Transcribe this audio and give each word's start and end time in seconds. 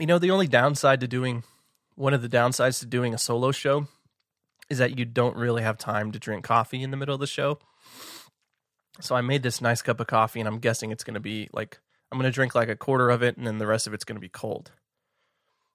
You 0.00 0.06
know, 0.06 0.18
the 0.18 0.30
only 0.30 0.46
downside 0.46 1.00
to 1.00 1.06
doing 1.06 1.44
one 1.94 2.14
of 2.14 2.22
the 2.22 2.28
downsides 2.28 2.80
to 2.80 2.86
doing 2.86 3.12
a 3.12 3.18
solo 3.18 3.52
show 3.52 3.86
is 4.70 4.78
that 4.78 4.98
you 4.98 5.04
don't 5.04 5.36
really 5.36 5.62
have 5.62 5.76
time 5.76 6.10
to 6.12 6.18
drink 6.18 6.42
coffee 6.42 6.82
in 6.82 6.90
the 6.90 6.96
middle 6.96 7.14
of 7.14 7.20
the 7.20 7.26
show. 7.26 7.58
So 8.98 9.14
I 9.14 9.20
made 9.20 9.42
this 9.42 9.60
nice 9.60 9.82
cup 9.82 10.00
of 10.00 10.06
coffee, 10.06 10.40
and 10.40 10.48
I'm 10.48 10.58
guessing 10.58 10.90
it's 10.90 11.04
going 11.04 11.14
to 11.14 11.20
be 11.20 11.50
like 11.52 11.78
I'm 12.10 12.18
going 12.18 12.30
to 12.30 12.34
drink 12.34 12.54
like 12.54 12.70
a 12.70 12.76
quarter 12.76 13.10
of 13.10 13.22
it, 13.22 13.36
and 13.36 13.46
then 13.46 13.58
the 13.58 13.66
rest 13.66 13.86
of 13.86 13.92
it's 13.92 14.04
going 14.04 14.16
to 14.16 14.20
be 14.20 14.30
cold. 14.30 14.70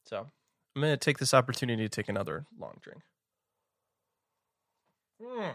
So 0.06 0.26
I'm 0.76 0.82
going 0.82 0.92
to 0.92 0.98
take 0.98 1.20
this 1.20 1.36
opportunity 1.36 1.84
to 1.84 1.89
take 1.89 2.10
another 2.10 2.48
long 2.60 2.80
drink. 2.82 3.02
Mm. 5.21 5.54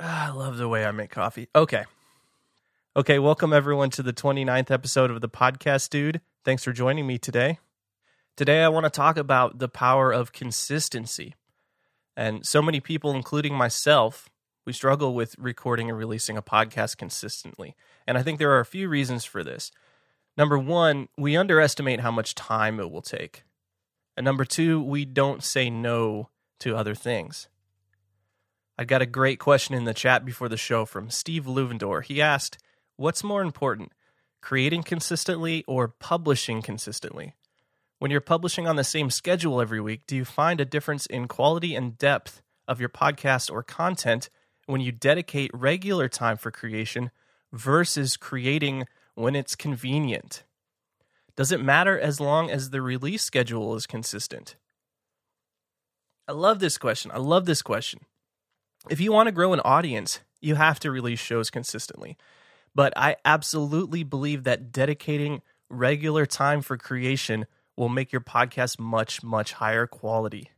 Ah, 0.00 0.28
I 0.28 0.34
love 0.34 0.56
the 0.56 0.68
way 0.68 0.86
I 0.86 0.90
make 0.90 1.10
coffee. 1.10 1.48
Okay. 1.54 1.84
Okay, 2.96 3.18
welcome 3.18 3.52
everyone 3.52 3.90
to 3.90 4.02
the 4.02 4.14
29th 4.14 4.70
episode 4.70 5.10
of 5.10 5.20
the 5.20 5.28
podcast, 5.28 5.90
dude. 5.90 6.22
Thanks 6.42 6.64
for 6.64 6.72
joining 6.72 7.06
me 7.06 7.18
today. 7.18 7.58
Today, 8.34 8.62
I 8.62 8.68
want 8.68 8.84
to 8.84 8.90
talk 8.90 9.18
about 9.18 9.58
the 9.58 9.68
power 9.68 10.10
of 10.10 10.32
consistency. 10.32 11.34
And 12.16 12.46
so 12.46 12.62
many 12.62 12.80
people, 12.80 13.10
including 13.12 13.54
myself, 13.54 14.30
we 14.64 14.72
struggle 14.72 15.14
with 15.14 15.36
recording 15.38 15.90
and 15.90 15.98
releasing 15.98 16.38
a 16.38 16.42
podcast 16.42 16.96
consistently. 16.96 17.76
And 18.06 18.16
I 18.16 18.22
think 18.22 18.38
there 18.38 18.52
are 18.52 18.60
a 18.60 18.64
few 18.64 18.88
reasons 18.88 19.26
for 19.26 19.44
this. 19.44 19.70
Number 20.34 20.58
one, 20.58 21.08
we 21.18 21.36
underestimate 21.36 22.00
how 22.00 22.10
much 22.10 22.34
time 22.34 22.80
it 22.80 22.90
will 22.90 23.02
take. 23.02 23.42
And 24.16 24.24
number 24.24 24.46
two, 24.46 24.82
we 24.82 25.04
don't 25.04 25.44
say 25.44 25.68
no 25.68 26.30
to 26.60 26.74
other 26.74 26.94
things. 26.94 27.48
I 28.78 28.84
got 28.84 29.02
a 29.02 29.06
great 29.06 29.38
question 29.38 29.74
in 29.74 29.84
the 29.84 29.92
chat 29.92 30.24
before 30.24 30.48
the 30.48 30.56
show 30.56 30.86
from 30.86 31.10
Steve 31.10 31.44
Luvender. 31.44 32.02
He 32.02 32.22
asked, 32.22 32.56
What's 32.96 33.22
more 33.22 33.42
important, 33.42 33.92
creating 34.40 34.82
consistently 34.82 35.64
or 35.66 35.88
publishing 35.88 36.62
consistently? 36.62 37.34
When 37.98 38.10
you're 38.10 38.20
publishing 38.20 38.66
on 38.66 38.76
the 38.76 38.84
same 38.84 39.10
schedule 39.10 39.60
every 39.60 39.80
week, 39.80 40.06
do 40.06 40.16
you 40.16 40.24
find 40.24 40.60
a 40.60 40.64
difference 40.64 41.06
in 41.06 41.28
quality 41.28 41.74
and 41.74 41.98
depth 41.98 42.40
of 42.66 42.80
your 42.80 42.88
podcast 42.88 43.50
or 43.50 43.62
content 43.62 44.30
when 44.66 44.80
you 44.80 44.92
dedicate 44.92 45.50
regular 45.52 46.08
time 46.08 46.36
for 46.36 46.50
creation 46.50 47.10
versus 47.52 48.16
creating 48.16 48.86
when 49.14 49.36
it's 49.36 49.54
convenient? 49.54 50.44
Does 51.36 51.52
it 51.52 51.62
matter 51.62 51.98
as 51.98 52.20
long 52.20 52.50
as 52.50 52.70
the 52.70 52.82
release 52.82 53.22
schedule 53.22 53.74
is 53.74 53.86
consistent? 53.86 54.56
I 56.28 56.32
love 56.32 56.60
this 56.60 56.78
question. 56.78 57.10
I 57.12 57.18
love 57.18 57.44
this 57.44 57.60
question. 57.62 58.00
If 58.88 59.00
you 59.00 59.12
want 59.12 59.26
to 59.26 59.32
grow 59.32 59.52
an 59.52 59.60
audience, 59.60 60.20
you 60.40 60.54
have 60.54 60.80
to 60.80 60.90
release 60.90 61.18
shows 61.18 61.50
consistently. 61.50 62.16
But 62.74 62.92
I 62.96 63.16
absolutely 63.24 64.04
believe 64.04 64.44
that 64.44 64.72
dedicating 64.72 65.42
regular 65.68 66.26
time 66.26 66.62
for 66.62 66.76
creation 66.76 67.46
will 67.76 67.88
make 67.88 68.12
your 68.12 68.20
podcast 68.20 68.78
much, 68.78 69.22
much 69.22 69.54
higher 69.54 69.86
quality. 69.86 70.50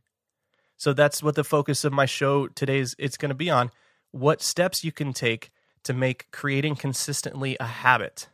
So 0.77 0.93
that's 0.93 1.23
what 1.23 1.35
the 1.35 1.43
focus 1.43 1.85
of 1.85 1.93
my 1.93 2.05
show 2.05 2.47
today 2.47 2.79
is 2.79 2.95
it's 2.99 3.17
going 3.17 3.29
to 3.29 3.35
be 3.35 3.49
on 3.49 3.71
what 4.11 4.41
steps 4.41 4.83
you 4.83 4.91
can 4.91 5.13
take 5.13 5.51
to 5.83 5.93
make 5.93 6.29
creating 6.31 6.75
consistently 6.75 7.57
a 7.59 7.65
habit. 7.65 8.27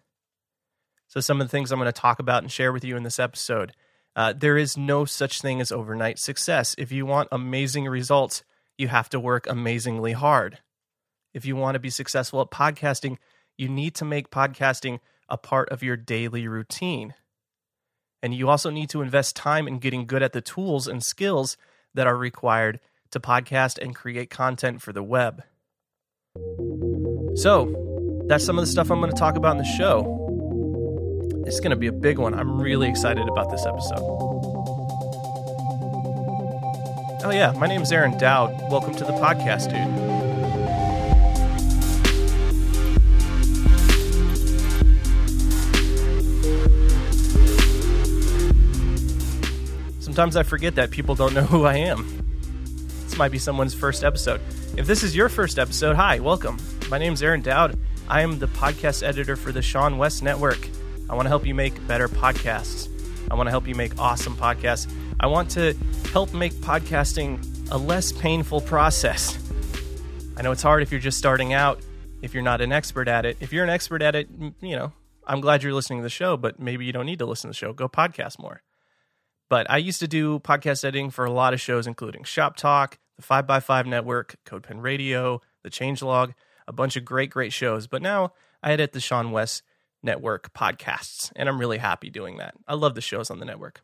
So, 1.08 1.20
some 1.20 1.42
of 1.42 1.48
the 1.48 1.52
things 1.52 1.72
I'm 1.72 1.80
going 1.80 1.92
to 1.92 1.92
talk 1.92 2.20
about 2.20 2.44
and 2.44 2.52
share 2.52 2.72
with 2.72 2.84
you 2.84 2.96
in 2.96 3.04
this 3.04 3.20
episode. 3.20 3.74
Uh, 4.16 4.34
there 4.34 4.58
is 4.58 4.78
no 4.78 5.06
such 5.06 5.42
thing 5.42 5.62
as 5.62 5.72
overnight 5.72 6.20
success. 6.20 6.76
If 6.78 6.92
you 6.92 7.06
want 7.06 7.30
amazing 7.32 7.86
results, 7.86 8.44
you 8.78 8.88
have 8.88 9.10
to 9.10 9.20
work 9.20 9.48
amazingly 9.48 10.12
hard. 10.12 10.60
If 11.34 11.46
you 11.46 11.56
want 11.56 11.76
to 11.76 11.80
be 11.80 11.90
successful 11.90 12.42
at 12.42 12.52
podcasting, 12.52 13.18
you 13.60 13.68
need 13.68 13.94
to 13.94 14.06
make 14.06 14.32
podcasting 14.32 15.00
a 15.28 15.38
part 15.38 15.68
of 15.70 15.84
your 15.84 15.98
daily 15.98 16.48
routine. 16.48 17.14
And 18.24 18.34
you 18.34 18.48
also 18.48 18.70
need 18.70 18.90
to 18.92 19.02
invest 19.02 19.36
time 19.36 19.68
in 19.68 19.80
getting 19.80 20.08
good 20.08 20.24
at 20.24 20.32
the 20.32 20.42
tools 20.42 20.88
and 20.88 21.04
skills 21.04 21.58
that 21.94 22.08
are 22.08 22.16
required 22.16 22.80
to 23.12 23.20
podcast 23.20 23.78
and 23.78 23.94
create 23.94 24.30
content 24.30 24.82
for 24.82 24.94
the 24.94 25.04
web. 25.04 25.44
So, 27.36 28.24
that's 28.28 28.46
some 28.46 28.58
of 28.58 28.66
the 28.66 28.72
stuff 28.72 28.90
I'm 28.90 29.00
going 29.00 29.12
to 29.12 29.18
talk 29.18 29.36
about 29.36 29.52
in 29.52 29.58
the 29.58 29.76
show. 29.78 30.16
It's 31.46 31.60
going 31.60 31.72
to 31.72 31.76
be 31.76 31.88
a 31.88 31.92
big 31.92 32.18
one. 32.18 32.34
I'm 32.34 32.62
really 32.62 32.88
excited 32.88 33.28
about 33.28 33.52
this 33.52 33.66
episode. 33.66 34.00
Oh, 37.22 37.32
yeah, 37.32 37.52
my 37.58 37.68
name 37.68 37.82
is 37.82 37.92
Aaron 37.92 38.18
Dowd. 38.18 38.52
Welcome 38.72 38.96
to 38.96 39.04
the 39.04 39.14
podcast, 39.14 39.70
dude. 39.72 40.19
Sometimes 50.20 50.36
I 50.36 50.44
forget 50.44 50.76
that 50.76 50.92
people 50.92 51.16
don't 51.16 51.34
know 51.34 51.44
who 51.44 51.64
I 51.64 51.76
am. 51.76 52.06
This 53.06 53.18
might 53.18 53.32
be 53.32 53.40
someone's 53.40 53.74
first 53.74 54.04
episode. 54.04 54.42
If 54.76 54.86
this 54.86 55.02
is 55.02 55.16
your 55.16 55.30
first 55.30 55.58
episode, 55.58 55.96
hi, 55.96 56.20
welcome. 56.20 56.58
My 56.90 56.98
name 56.98 57.14
is 57.14 57.24
Aaron 57.24 57.42
Dowd. 57.42 57.80
I 58.10 58.20
am 58.20 58.38
the 58.38 58.50
podcast 58.50 59.02
editor 59.02 59.38
for 59.38 59.54
the 59.54 59.62
seanwes 59.62 60.22
Network. 60.22 60.60
I 61.10 61.16
want 61.16 61.28
to 61.28 61.30
help 61.30 61.46
you 61.46 61.56
make 61.56 61.88
better 61.88 62.10
podcasts. 62.10 62.90
I 63.32 63.36
want 63.36 63.48
to 63.48 63.52
help 63.52 63.66
you 63.66 63.76
make 63.76 63.98
awesome 63.98 64.36
podcasts. 64.36 64.94
I 65.22 65.28
want 65.28 65.52
to 65.52 65.74
help 66.12 66.34
make 66.34 66.52
podcasting 66.52 67.72
a 67.72 67.78
less 67.78 68.12
painful 68.12 68.60
process. 68.60 69.40
I 70.36 70.42
know 70.42 70.52
it's 70.52 70.64
hard 70.64 70.84
if 70.84 70.92
you're 70.92 71.00
just 71.00 71.18
starting 71.18 71.54
out, 71.54 71.80
if 72.22 72.34
you're 72.34 72.44
not 72.44 72.60
an 72.60 72.74
expert 72.74 73.08
at 73.08 73.26
it. 73.26 73.38
If 73.40 73.54
you're 73.54 73.64
an 73.64 73.70
expert 73.70 74.02
at 74.02 74.18
it, 74.18 74.28
you 74.60 74.76
know, 74.76 74.92
I'm 75.26 75.40
glad 75.40 75.64
you're 75.64 75.74
listening 75.74 76.00
to 76.00 76.04
the 76.04 76.10
show, 76.10 76.36
but 76.36 76.60
maybe 76.60 76.84
you 76.84 76.92
don't 76.92 77.06
need 77.06 77.20
to 77.20 77.26
listen 77.26 77.48
to 77.48 77.52
the 77.52 77.58
show. 77.58 77.72
Go 77.72 77.88
podcast 77.88 78.38
more. 78.38 78.64
But 79.50 79.70
I 79.70 79.78
used 79.78 80.00
to 80.00 80.08
do 80.08 80.40
podcast 80.40 80.86
editing 80.86 81.10
for 81.10 81.26
a 81.26 81.32
lot 81.32 81.54
of 81.54 81.62
shows, 81.62 81.88
including 81.88 82.24
Shop 82.24 82.56
Talk, 82.56 83.00
the 83.18 83.24
5x5 83.24 83.86
Network, 83.88 84.36
CodePen 84.46 84.82
Radio, 84.82 85.42
The 85.64 85.70
Changelog, 85.70 86.34
a 86.68 86.74
bunch 86.74 86.96
of 86.96 87.04
great, 87.04 87.32
great 87.32 87.52
shows. 87.52 87.88
But 87.88 88.02
now 88.02 88.34
I 88.62 88.72
edit 88.74 88.92
the 88.92 89.00
seanwes 89.00 89.64
Network 90.02 90.54
podcasts, 90.54 91.32
and 91.36 91.50
I'm 91.50 91.60
really 91.60 91.80
happy 91.80 92.10
doing 92.10 92.38
that. 92.38 92.54
I 92.68 92.76
love 92.76 92.96
the 92.96 93.02
shows 93.02 93.30
on 93.30 93.40
the 93.40 93.46
network. 93.46 93.82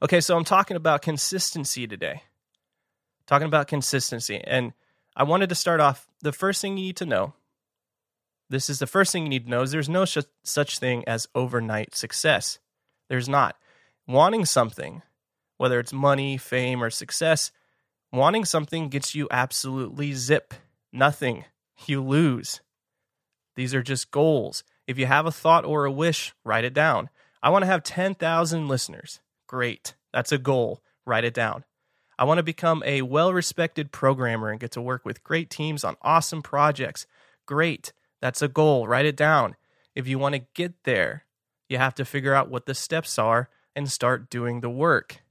Okay, 0.00 0.20
so 0.20 0.36
I'm 0.36 0.44
talking 0.44 0.76
about 0.76 1.02
consistency 1.02 1.88
today 1.88 2.22
talking 3.28 3.46
about 3.46 3.68
consistency. 3.68 4.40
And 4.42 4.72
I 5.14 5.22
wanted 5.22 5.50
to 5.50 5.54
start 5.54 5.80
off 5.80 6.08
the 6.22 6.32
first 6.32 6.60
thing 6.60 6.76
you 6.76 6.86
need 6.86 6.96
to 6.96 7.06
know. 7.06 7.34
This 8.50 8.70
is 8.70 8.78
the 8.78 8.86
first 8.86 9.12
thing 9.12 9.22
you 9.24 9.28
need 9.28 9.44
to 9.44 9.50
know 9.50 9.62
is 9.62 9.70
there's 9.70 9.88
no 9.88 10.06
sh- 10.06 10.18
such 10.42 10.78
thing 10.78 11.04
as 11.06 11.28
overnight 11.34 11.94
success. 11.94 12.58
There's 13.08 13.28
not. 13.28 13.56
Wanting 14.08 14.46
something, 14.46 15.02
whether 15.58 15.78
it's 15.78 15.92
money, 15.92 16.38
fame, 16.38 16.82
or 16.82 16.88
success, 16.88 17.52
wanting 18.10 18.46
something 18.46 18.88
gets 18.88 19.14
you 19.14 19.28
absolutely 19.30 20.14
zip. 20.14 20.54
Nothing. 20.92 21.44
You 21.86 22.02
lose. 22.02 22.62
These 23.54 23.74
are 23.74 23.82
just 23.82 24.10
goals. 24.10 24.64
If 24.86 24.98
you 24.98 25.04
have 25.04 25.26
a 25.26 25.30
thought 25.30 25.66
or 25.66 25.84
a 25.84 25.92
wish, 25.92 26.32
write 26.42 26.64
it 26.64 26.72
down. 26.72 27.10
I 27.42 27.50
want 27.50 27.62
to 27.62 27.66
have 27.66 27.82
10,000 27.82 28.66
listeners. 28.66 29.20
Great. 29.46 29.94
That's 30.10 30.32
a 30.32 30.38
goal. 30.38 30.82
Write 31.04 31.24
it 31.24 31.34
down. 31.34 31.64
I 32.18 32.24
want 32.24 32.38
to 32.38 32.42
become 32.42 32.82
a 32.86 33.02
well 33.02 33.32
respected 33.32 33.92
programmer 33.92 34.48
and 34.48 34.58
get 34.58 34.72
to 34.72 34.80
work 34.80 35.04
with 35.04 35.22
great 35.22 35.50
teams 35.50 35.84
on 35.84 35.96
awesome 36.00 36.40
projects. 36.40 37.06
Great. 37.44 37.92
That's 38.22 38.40
a 38.40 38.48
goal. 38.48 38.88
Write 38.88 39.06
it 39.06 39.16
down. 39.16 39.54
If 39.94 40.08
you 40.08 40.18
want 40.18 40.34
to 40.34 40.46
get 40.54 40.84
there, 40.84 41.26
you 41.68 41.76
have 41.76 41.94
to 41.96 42.06
figure 42.06 42.34
out 42.34 42.50
what 42.50 42.64
the 42.64 42.74
steps 42.74 43.18
are 43.18 43.50
and 43.74 43.90
start 43.90 44.30
doing 44.30 44.60
the 44.60 44.70
work. 44.70 45.22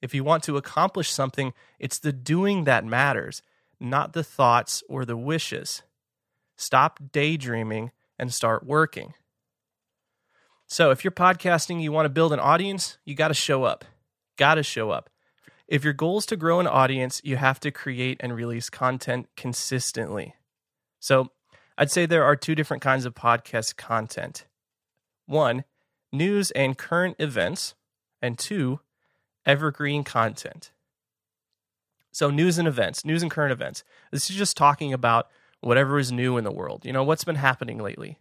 If 0.00 0.14
you 0.14 0.24
want 0.24 0.42
to 0.44 0.56
accomplish 0.56 1.10
something, 1.10 1.52
it's 1.78 1.98
the 1.98 2.12
doing 2.12 2.64
that 2.64 2.84
matters, 2.84 3.42
not 3.78 4.12
the 4.12 4.24
thoughts 4.24 4.82
or 4.88 5.04
the 5.04 5.16
wishes. 5.16 5.82
Stop 6.56 6.98
daydreaming 7.12 7.92
and 8.18 8.32
start 8.32 8.66
working. 8.66 9.14
So, 10.66 10.90
if 10.90 11.04
you're 11.04 11.10
podcasting, 11.10 11.82
you 11.82 11.92
want 11.92 12.06
to 12.06 12.10
build 12.10 12.32
an 12.32 12.40
audience, 12.40 12.98
you 13.04 13.14
got 13.14 13.28
to 13.28 13.34
show 13.34 13.64
up. 13.64 13.84
Got 14.38 14.54
to 14.54 14.62
show 14.62 14.90
up. 14.90 15.10
If 15.68 15.84
your 15.84 15.92
goal 15.92 16.18
is 16.18 16.26
to 16.26 16.36
grow 16.36 16.60
an 16.60 16.66
audience, 16.66 17.20
you 17.24 17.36
have 17.36 17.60
to 17.60 17.70
create 17.70 18.16
and 18.20 18.34
release 18.34 18.70
content 18.70 19.28
consistently. 19.36 20.34
So, 20.98 21.30
I'd 21.76 21.90
say 21.90 22.06
there 22.06 22.24
are 22.24 22.36
two 22.36 22.54
different 22.54 22.82
kinds 22.82 23.04
of 23.04 23.14
podcast 23.14 23.76
content 23.76 24.46
one, 25.26 25.64
news 26.12 26.50
and 26.52 26.76
current 26.76 27.16
events, 27.18 27.74
and 28.22 28.38
two, 28.38 28.80
evergreen 29.44 30.04
content. 30.04 30.70
So, 32.12 32.30
news 32.30 32.58
and 32.58 32.68
events, 32.68 33.04
news 33.04 33.22
and 33.22 33.30
current 33.30 33.52
events. 33.52 33.84
This 34.10 34.30
is 34.30 34.36
just 34.36 34.56
talking 34.56 34.92
about 34.92 35.28
whatever 35.60 35.98
is 35.98 36.12
new 36.12 36.36
in 36.36 36.44
the 36.44 36.52
world. 36.52 36.84
You 36.84 36.92
know, 36.92 37.02
what's 37.02 37.24
been 37.24 37.36
happening 37.36 37.78
lately. 37.78 38.18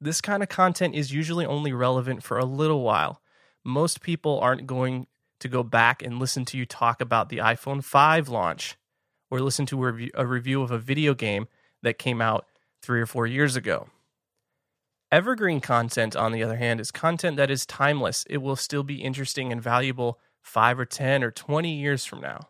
This 0.00 0.20
kind 0.20 0.42
of 0.42 0.48
content 0.48 0.94
is 0.94 1.12
usually 1.12 1.44
only 1.44 1.72
relevant 1.72 2.22
for 2.22 2.38
a 2.38 2.44
little 2.44 2.82
while. 2.82 3.20
Most 3.64 4.00
people 4.00 4.38
aren't 4.40 4.66
going 4.66 5.06
to 5.40 5.48
go 5.48 5.62
back 5.62 6.02
and 6.02 6.18
listen 6.18 6.44
to 6.46 6.58
you 6.58 6.66
talk 6.66 7.00
about 7.00 7.28
the 7.28 7.38
iPhone 7.38 7.82
5 7.82 8.28
launch 8.28 8.76
or 9.30 9.40
listen 9.40 9.66
to 9.66 9.84
a 10.14 10.26
review, 10.26 10.62
of 10.62 10.70
a 10.70 10.78
video 10.78 11.14
game 11.14 11.48
that 11.82 11.98
came 11.98 12.20
out 12.20 12.46
three 12.82 13.00
or 13.00 13.06
four 13.06 13.26
years 13.26 13.56
ago. 13.56 13.88
Evergreen 15.10 15.60
content, 15.60 16.14
on 16.14 16.32
the 16.32 16.42
other 16.42 16.56
hand, 16.56 16.80
is 16.80 16.90
content 16.90 17.36
that 17.38 17.50
is 17.50 17.64
timeless. 17.64 18.26
It 18.28 18.38
will 18.38 18.56
still 18.56 18.82
be 18.82 19.02
interesting 19.02 19.50
and 19.50 19.62
valuable 19.62 20.18
five 20.42 20.78
or 20.78 20.84
10 20.84 21.24
or 21.24 21.30
20 21.30 21.74
years 21.74 22.04
from 22.04 22.20
now. 22.20 22.48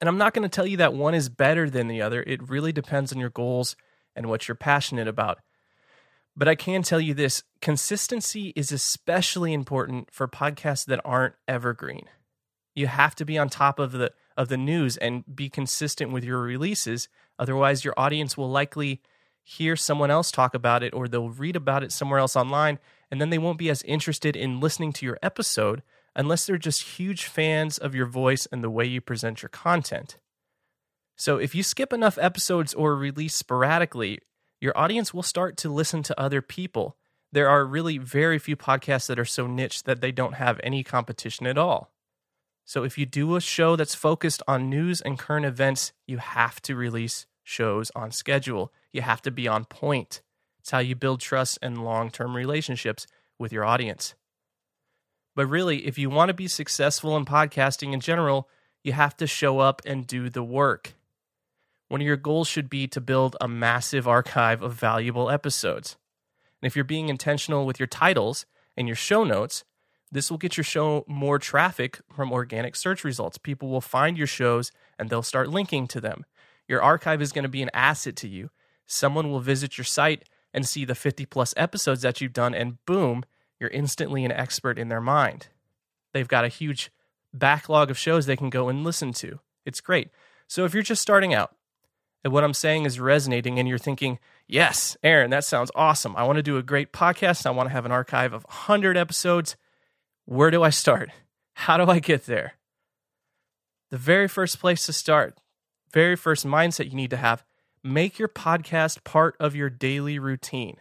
And 0.00 0.08
I'm 0.08 0.18
not 0.18 0.34
going 0.34 0.42
to 0.42 0.48
tell 0.48 0.66
you 0.66 0.76
that 0.78 0.94
one 0.94 1.14
is 1.14 1.28
better 1.28 1.70
than 1.70 1.88
the 1.88 2.02
other. 2.02 2.22
It 2.26 2.48
really 2.48 2.72
depends 2.72 3.12
on 3.12 3.18
your 3.18 3.30
goals 3.30 3.76
and 4.14 4.26
what 4.26 4.46
you're 4.46 4.54
passionate 4.54 5.08
about. 5.08 5.38
But 6.36 6.48
I 6.48 6.54
can 6.54 6.82
tell 6.82 7.00
you 7.00 7.14
this 7.14 7.42
consistency 7.60 8.52
is 8.56 8.72
especially 8.72 9.52
important 9.52 10.08
for 10.10 10.26
podcasts 10.26 10.86
that 10.86 11.00
aren't 11.04 11.34
evergreen. 11.46 12.06
You 12.74 12.86
have 12.86 13.14
to 13.16 13.24
be 13.24 13.36
on 13.36 13.48
top 13.48 13.78
of 13.78 13.92
the 13.92 14.12
of 14.36 14.48
the 14.48 14.56
news 14.56 14.96
and 14.96 15.24
be 15.36 15.50
consistent 15.50 16.10
with 16.10 16.24
your 16.24 16.40
releases. 16.40 17.08
Otherwise, 17.38 17.84
your 17.84 17.94
audience 17.98 18.36
will 18.36 18.50
likely 18.50 19.02
hear 19.42 19.76
someone 19.76 20.10
else 20.10 20.30
talk 20.30 20.54
about 20.54 20.82
it 20.82 20.94
or 20.94 21.08
they'll 21.08 21.30
read 21.30 21.56
about 21.56 21.82
it 21.82 21.92
somewhere 21.92 22.18
else 22.18 22.36
online 22.36 22.78
and 23.10 23.20
then 23.20 23.30
they 23.30 23.38
won't 23.38 23.58
be 23.58 23.70
as 23.70 23.82
interested 23.82 24.36
in 24.36 24.60
listening 24.60 24.92
to 24.92 25.06
your 25.06 25.18
episode 25.22 25.82
unless 26.14 26.46
they're 26.46 26.58
just 26.58 26.98
huge 26.98 27.24
fans 27.24 27.78
of 27.78 27.94
your 27.94 28.06
voice 28.06 28.46
and 28.52 28.62
the 28.62 28.70
way 28.70 28.84
you 28.84 29.00
present 29.00 29.42
your 29.42 29.48
content. 29.48 30.18
So 31.16 31.36
if 31.36 31.54
you 31.54 31.62
skip 31.62 31.92
enough 31.92 32.18
episodes 32.18 32.74
or 32.74 32.96
release 32.96 33.34
sporadically, 33.34 34.20
your 34.60 34.76
audience 34.76 35.12
will 35.12 35.22
start 35.22 35.56
to 35.58 35.68
listen 35.68 36.02
to 36.04 36.20
other 36.20 36.40
people. 36.40 36.96
There 37.32 37.48
are 37.48 37.64
really 37.64 37.98
very 37.98 38.38
few 38.38 38.56
podcasts 38.56 39.08
that 39.08 39.18
are 39.18 39.24
so 39.24 39.46
niche 39.46 39.84
that 39.84 40.00
they 40.00 40.12
don't 40.12 40.34
have 40.34 40.60
any 40.62 40.82
competition 40.84 41.46
at 41.46 41.58
all. 41.58 41.90
So 42.64 42.84
if 42.84 42.96
you 42.96 43.06
do 43.06 43.36
a 43.36 43.40
show 43.40 43.76
that's 43.76 43.94
focused 43.94 44.42
on 44.46 44.70
news 44.70 45.00
and 45.00 45.18
current 45.18 45.46
events, 45.46 45.92
you 46.06 46.18
have 46.18 46.60
to 46.62 46.76
release 46.76 47.26
shows 47.42 47.90
on 47.94 48.10
schedule. 48.10 48.72
You 48.92 49.02
have 49.02 49.22
to 49.22 49.30
be 49.30 49.48
on 49.48 49.64
point. 49.64 50.22
It's 50.60 50.70
how 50.70 50.78
you 50.78 50.94
build 50.94 51.20
trust 51.20 51.58
and 51.62 51.84
long 51.84 52.10
term 52.10 52.36
relationships 52.36 53.06
with 53.38 53.52
your 53.52 53.64
audience. 53.64 54.14
But 55.34 55.46
really, 55.46 55.86
if 55.86 55.98
you 55.98 56.10
want 56.10 56.28
to 56.28 56.34
be 56.34 56.48
successful 56.48 57.16
in 57.16 57.24
podcasting 57.24 57.92
in 57.92 58.00
general, 58.00 58.48
you 58.84 58.92
have 58.92 59.16
to 59.16 59.26
show 59.26 59.58
up 59.60 59.80
and 59.86 60.06
do 60.06 60.28
the 60.28 60.42
work. 60.42 60.94
One 61.88 62.00
of 62.00 62.06
your 62.06 62.16
goals 62.16 62.48
should 62.48 62.70
be 62.70 62.86
to 62.88 63.00
build 63.00 63.36
a 63.40 63.48
massive 63.48 64.08
archive 64.08 64.62
of 64.62 64.74
valuable 64.74 65.30
episodes. 65.30 65.96
And 66.60 66.66
if 66.66 66.76
you're 66.76 66.84
being 66.84 67.08
intentional 67.08 67.66
with 67.66 67.80
your 67.80 67.86
titles 67.86 68.46
and 68.76 68.86
your 68.86 68.96
show 68.96 69.24
notes, 69.24 69.64
this 70.10 70.30
will 70.30 70.38
get 70.38 70.56
your 70.56 70.64
show 70.64 71.04
more 71.08 71.38
traffic 71.38 72.00
from 72.14 72.32
organic 72.32 72.76
search 72.76 73.02
results. 73.02 73.38
People 73.38 73.68
will 73.68 73.80
find 73.80 74.16
your 74.16 74.26
shows 74.26 74.70
and 74.98 75.08
they'll 75.08 75.22
start 75.22 75.48
linking 75.48 75.86
to 75.88 76.00
them. 76.00 76.24
Your 76.72 76.82
archive 76.82 77.20
is 77.20 77.32
going 77.32 77.42
to 77.42 77.50
be 77.50 77.60
an 77.60 77.68
asset 77.74 78.16
to 78.16 78.28
you. 78.28 78.48
Someone 78.86 79.30
will 79.30 79.40
visit 79.40 79.76
your 79.76 79.84
site 79.84 80.26
and 80.54 80.66
see 80.66 80.86
the 80.86 80.94
50 80.94 81.26
plus 81.26 81.52
episodes 81.54 82.00
that 82.00 82.22
you've 82.22 82.32
done, 82.32 82.54
and 82.54 82.82
boom, 82.86 83.24
you're 83.60 83.68
instantly 83.68 84.24
an 84.24 84.32
expert 84.32 84.78
in 84.78 84.88
their 84.88 84.98
mind. 85.02 85.48
They've 86.14 86.26
got 86.26 86.46
a 86.46 86.48
huge 86.48 86.90
backlog 87.34 87.90
of 87.90 87.98
shows 87.98 88.24
they 88.24 88.38
can 88.38 88.48
go 88.48 88.70
and 88.70 88.84
listen 88.84 89.12
to. 89.12 89.40
It's 89.66 89.82
great. 89.82 90.08
So 90.46 90.64
if 90.64 90.72
you're 90.72 90.82
just 90.82 91.02
starting 91.02 91.34
out 91.34 91.54
and 92.24 92.32
what 92.32 92.42
I'm 92.42 92.54
saying 92.54 92.86
is 92.86 92.98
resonating 92.98 93.58
and 93.58 93.68
you're 93.68 93.76
thinking, 93.76 94.18
yes, 94.48 94.96
Aaron, 95.02 95.28
that 95.28 95.44
sounds 95.44 95.70
awesome. 95.74 96.16
I 96.16 96.22
want 96.22 96.38
to 96.38 96.42
do 96.42 96.56
a 96.56 96.62
great 96.62 96.90
podcast. 96.90 97.44
I 97.44 97.50
want 97.50 97.68
to 97.68 97.74
have 97.74 97.84
an 97.84 97.92
archive 97.92 98.32
of 98.32 98.44
100 98.44 98.96
episodes. 98.96 99.56
Where 100.24 100.50
do 100.50 100.62
I 100.62 100.70
start? 100.70 101.10
How 101.52 101.76
do 101.76 101.90
I 101.90 101.98
get 101.98 102.24
there? 102.24 102.54
The 103.90 103.98
very 103.98 104.26
first 104.26 104.58
place 104.58 104.86
to 104.86 104.94
start, 104.94 105.36
very 105.92 106.16
first 106.16 106.46
mindset 106.46 106.90
you 106.90 106.96
need 106.96 107.10
to 107.10 107.16
have, 107.16 107.44
make 107.84 108.18
your 108.18 108.28
podcast 108.28 109.04
part 109.04 109.36
of 109.38 109.54
your 109.54 109.70
daily 109.70 110.18
routine. 110.18 110.76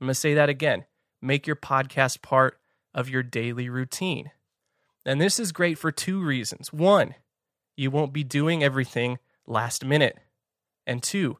I'm 0.00 0.06
going 0.06 0.10
to 0.10 0.14
say 0.14 0.34
that 0.34 0.48
again 0.48 0.84
make 1.22 1.46
your 1.46 1.56
podcast 1.56 2.22
part 2.22 2.58
of 2.94 3.08
your 3.08 3.22
daily 3.22 3.68
routine. 3.68 4.30
And 5.04 5.20
this 5.20 5.40
is 5.40 5.52
great 5.52 5.78
for 5.78 5.90
two 5.90 6.22
reasons. 6.22 6.72
One, 6.72 7.14
you 7.76 7.90
won't 7.90 8.12
be 8.12 8.24
doing 8.24 8.62
everything 8.62 9.18
last 9.46 9.84
minute. 9.84 10.18
And 10.86 11.02
two, 11.02 11.38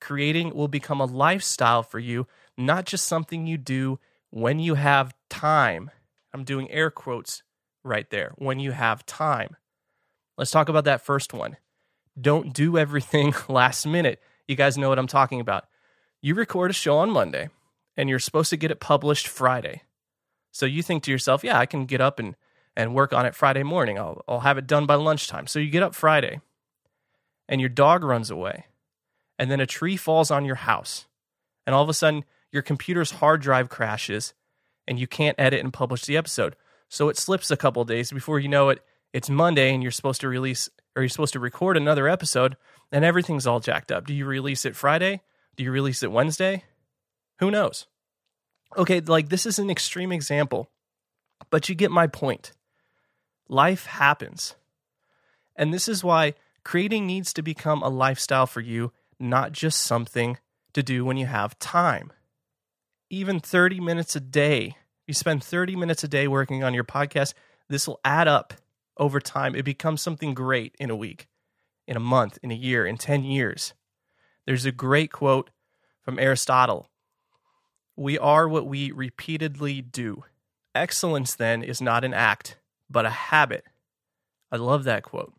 creating 0.00 0.54
will 0.54 0.68
become 0.68 1.00
a 1.00 1.06
lifestyle 1.06 1.82
for 1.82 1.98
you, 1.98 2.26
not 2.56 2.86
just 2.86 3.06
something 3.06 3.46
you 3.46 3.58
do 3.58 3.98
when 4.30 4.58
you 4.58 4.74
have 4.74 5.14
time. 5.28 5.90
I'm 6.32 6.44
doing 6.44 6.70
air 6.70 6.90
quotes 6.90 7.42
right 7.84 8.08
there 8.10 8.32
when 8.36 8.58
you 8.58 8.72
have 8.72 9.06
time. 9.06 9.56
Let's 10.36 10.50
talk 10.50 10.68
about 10.68 10.84
that 10.84 11.04
first 11.04 11.32
one. 11.32 11.56
Don't 12.20 12.52
do 12.52 12.78
everything 12.78 13.34
last 13.48 13.86
minute. 13.86 14.20
You 14.48 14.56
guys 14.56 14.78
know 14.78 14.88
what 14.88 14.98
I'm 14.98 15.06
talking 15.06 15.40
about. 15.40 15.66
You 16.22 16.34
record 16.34 16.70
a 16.70 16.74
show 16.74 16.98
on 16.98 17.10
Monday 17.10 17.50
and 17.96 18.08
you're 18.08 18.18
supposed 18.18 18.50
to 18.50 18.56
get 18.56 18.70
it 18.70 18.80
published 18.80 19.28
Friday. 19.28 19.82
So 20.52 20.66
you 20.66 20.82
think 20.82 21.02
to 21.04 21.10
yourself, 21.10 21.44
yeah, 21.44 21.58
I 21.58 21.66
can 21.66 21.84
get 21.84 22.00
up 22.00 22.18
and, 22.18 22.36
and 22.76 22.94
work 22.94 23.12
on 23.12 23.26
it 23.26 23.34
Friday 23.34 23.62
morning. 23.62 23.98
I'll, 23.98 24.22
I'll 24.26 24.40
have 24.40 24.58
it 24.58 24.66
done 24.66 24.86
by 24.86 24.94
lunchtime. 24.94 25.46
So 25.46 25.58
you 25.58 25.70
get 25.70 25.82
up 25.82 25.94
Friday 25.94 26.40
and 27.48 27.60
your 27.60 27.70
dog 27.70 28.02
runs 28.02 28.30
away. 28.30 28.66
And 29.38 29.50
then 29.50 29.60
a 29.60 29.66
tree 29.66 29.96
falls 29.96 30.30
on 30.30 30.46
your 30.46 30.54
house. 30.56 31.06
And 31.66 31.74
all 31.74 31.82
of 31.82 31.88
a 31.88 31.94
sudden, 31.94 32.24
your 32.50 32.62
computer's 32.62 33.12
hard 33.12 33.42
drive 33.42 33.68
crashes 33.68 34.32
and 34.88 34.98
you 34.98 35.06
can't 35.06 35.38
edit 35.38 35.60
and 35.62 35.72
publish 35.72 36.04
the 36.04 36.16
episode. 36.16 36.56
So 36.88 37.08
it 37.08 37.18
slips 37.18 37.50
a 37.50 37.56
couple 37.56 37.84
days 37.84 38.10
before 38.12 38.38
you 38.38 38.48
know 38.48 38.70
it. 38.70 38.82
It's 39.12 39.28
Monday 39.28 39.74
and 39.74 39.82
you're 39.82 39.92
supposed 39.92 40.20
to 40.22 40.28
release 40.28 40.70
or 40.96 41.02
you're 41.02 41.10
supposed 41.10 41.34
to 41.34 41.40
record 41.40 41.76
another 41.76 42.08
episode 42.08 42.56
and 42.90 43.04
everything's 43.04 43.46
all 43.46 43.60
jacked 43.60 43.92
up. 43.92 44.06
Do 44.06 44.14
you 44.14 44.24
release 44.24 44.64
it 44.64 44.74
Friday? 44.74 45.20
Do 45.54 45.62
you 45.62 45.70
release 45.70 46.02
it 46.02 46.10
Wednesday? 46.10 46.64
Who 47.38 47.50
knows? 47.50 47.86
Okay, 48.76 49.00
like 49.00 49.28
this 49.28 49.46
is 49.46 49.58
an 49.58 49.70
extreme 49.70 50.10
example, 50.10 50.70
but 51.50 51.68
you 51.68 51.74
get 51.74 51.90
my 51.90 52.06
point. 52.06 52.52
Life 53.48 53.86
happens. 53.86 54.54
And 55.54 55.72
this 55.72 55.86
is 55.86 56.02
why 56.02 56.34
creating 56.64 57.06
needs 57.06 57.32
to 57.34 57.42
become 57.42 57.82
a 57.82 57.88
lifestyle 57.88 58.46
for 58.46 58.60
you, 58.60 58.92
not 59.20 59.52
just 59.52 59.82
something 59.82 60.38
to 60.72 60.82
do 60.82 61.04
when 61.04 61.16
you 61.16 61.26
have 61.26 61.58
time. 61.58 62.12
Even 63.08 63.38
30 63.38 63.80
minutes 63.80 64.16
a 64.16 64.20
day, 64.20 64.76
you 65.06 65.14
spend 65.14 65.44
30 65.44 65.76
minutes 65.76 66.02
a 66.02 66.08
day 66.08 66.26
working 66.26 66.64
on 66.64 66.74
your 66.74 66.84
podcast, 66.84 67.34
this 67.68 67.86
will 67.86 68.00
add 68.04 68.28
up 68.28 68.54
over 68.96 69.20
time. 69.20 69.54
It 69.54 69.64
becomes 69.64 70.02
something 70.02 70.34
great 70.34 70.74
in 70.78 70.90
a 70.90 70.96
week, 70.96 71.28
in 71.86 71.96
a 71.96 72.00
month, 72.00 72.38
in 72.42 72.50
a 72.50 72.54
year, 72.54 72.86
in 72.86 72.96
10 72.96 73.24
years. 73.24 73.74
There's 74.46 74.64
a 74.64 74.72
great 74.72 75.12
quote 75.12 75.50
from 76.02 76.18
Aristotle 76.18 76.88
we 77.96 78.18
are 78.18 78.46
what 78.46 78.66
we 78.66 78.92
repeatedly 78.92 79.80
do. 79.80 80.24
Excellence, 80.74 81.34
then, 81.34 81.62
is 81.62 81.80
not 81.80 82.04
an 82.04 82.12
act, 82.12 82.58
but 82.90 83.06
a 83.06 83.10
habit. 83.10 83.64
I 84.52 84.56
love 84.56 84.84
that 84.84 85.02
quote. 85.02 85.32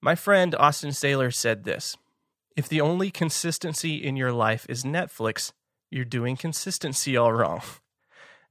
My 0.00 0.16
friend 0.16 0.54
Austin 0.56 0.90
Saylor 0.90 1.32
said 1.32 1.62
this 1.64 1.96
If 2.56 2.68
the 2.68 2.80
only 2.80 3.10
consistency 3.10 3.96
in 3.96 4.16
your 4.16 4.32
life 4.32 4.66
is 4.68 4.82
Netflix, 4.82 5.52
you're 5.90 6.04
doing 6.04 6.36
consistency 6.36 7.16
all 7.16 7.32
wrong. 7.32 7.62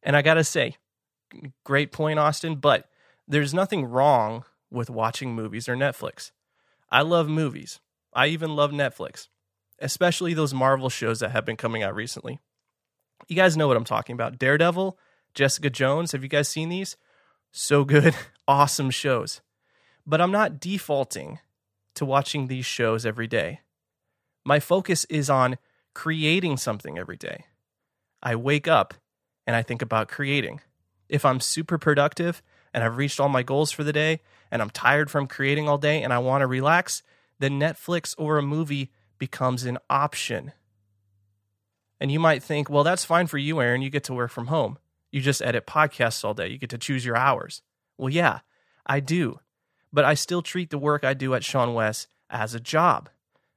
And 0.02 0.16
I 0.16 0.22
got 0.22 0.36
to 0.36 0.46
say, 0.46 0.78
great 1.66 1.92
point, 1.92 2.20
Austin, 2.20 2.56
but 2.56 2.90
there's 3.30 3.54
nothing 3.54 3.86
wrong 3.86 4.44
with 4.72 4.90
watching 4.90 5.34
movies 5.34 5.70
or 5.70 5.76
Netflix. 5.76 6.32
I 6.90 7.04
love 7.04 7.30
movies. 7.30 7.80
I 8.12 8.28
even 8.28 8.56
love 8.56 8.72
Netflix, 8.72 9.28
especially 9.78 10.34
those 10.34 10.54
Marvel 10.54 10.90
shows 10.90 11.20
that 11.20 11.32
have 11.32 11.46
been 11.46 11.56
coming 11.56 11.84
out 11.84 11.94
recently. 11.94 12.40
You 13.28 13.36
guys 13.36 13.56
know 13.56 13.68
what 13.68 13.78
I'm 13.78 13.86
talking 13.86 14.16
about. 14.16 14.40
Daredevil, 14.40 14.98
Jessica 15.36 15.70
Jones. 15.70 16.12
Have 16.12 16.24
you 16.24 16.30
guys 16.30 16.50
seen 16.50 16.70
these? 16.70 16.98
So 17.52 17.86
good. 17.86 18.16
awesome 18.48 18.90
shows. 18.90 19.42
But 20.08 20.22
I'm 20.22 20.32
not 20.32 20.60
defaulting 20.60 21.38
to 21.94 22.06
watching 22.06 22.48
these 22.48 22.66
shows 22.66 23.06
every 23.06 23.28
day. 23.28 23.60
My 24.44 24.60
focus 24.60 25.06
is 25.06 25.30
on 25.30 25.60
creating 25.94 26.58
something 26.58 26.98
every 26.98 27.18
day. 27.18 27.46
I 28.24 28.36
wake 28.36 28.68
up 28.68 28.96
and 29.46 29.56
I 29.56 29.62
think 29.62 29.84
about 29.84 30.08
creating. 30.08 30.62
If 31.08 31.26
I'm 31.26 31.40
super 31.40 31.78
productive 31.78 32.42
and 32.74 32.84
I've 32.84 32.98
reached 32.98 33.20
all 33.20 33.30
my 33.30 33.44
goals 33.44 33.72
for 33.72 33.84
the 33.84 33.94
day 33.94 34.22
and 34.52 34.62
I'm 34.62 34.70
tired 34.70 35.10
from 35.10 35.28
creating 35.28 35.68
all 35.68 35.78
day 35.78 36.02
and 36.02 36.14
I 36.14 36.20
want 36.20 36.42
to 36.42 36.48
relax, 36.48 37.04
then 37.40 37.60
Netflix 37.60 38.16
or 38.18 38.38
a 38.38 38.44
movie 38.44 38.92
becomes 39.18 39.66
an 39.66 39.78
option. 39.90 40.54
And 42.00 42.12
you 42.12 42.20
might 42.20 42.44
think, 42.44 42.70
well, 42.70 42.84
that's 42.84 43.06
fine 43.06 43.28
for 43.28 43.38
you, 43.38 43.62
Aaron. 43.62 43.82
You 43.82 43.90
get 43.90 44.06
to 44.06 44.14
work 44.14 44.32
from 44.32 44.48
home. 44.48 44.78
You 45.12 45.22
just 45.22 45.42
edit 45.42 45.68
podcasts 45.68 46.24
all 46.24 46.34
day. 46.34 46.48
You 46.48 46.58
get 46.58 46.70
to 46.70 46.78
choose 46.78 47.06
your 47.06 47.18
hours. 47.18 47.62
Well, 47.98 48.10
yeah, 48.10 48.40
I 48.86 49.00
do. 49.00 49.40
But 49.92 50.06
I 50.06 50.14
still 50.14 50.42
treat 50.42 50.70
the 50.70 50.78
work 50.78 51.04
I 51.04 51.14
do 51.14 51.34
at 51.34 51.42
seanwes 51.42 52.08
as 52.30 52.54
a 52.54 52.60
job. 52.60 53.10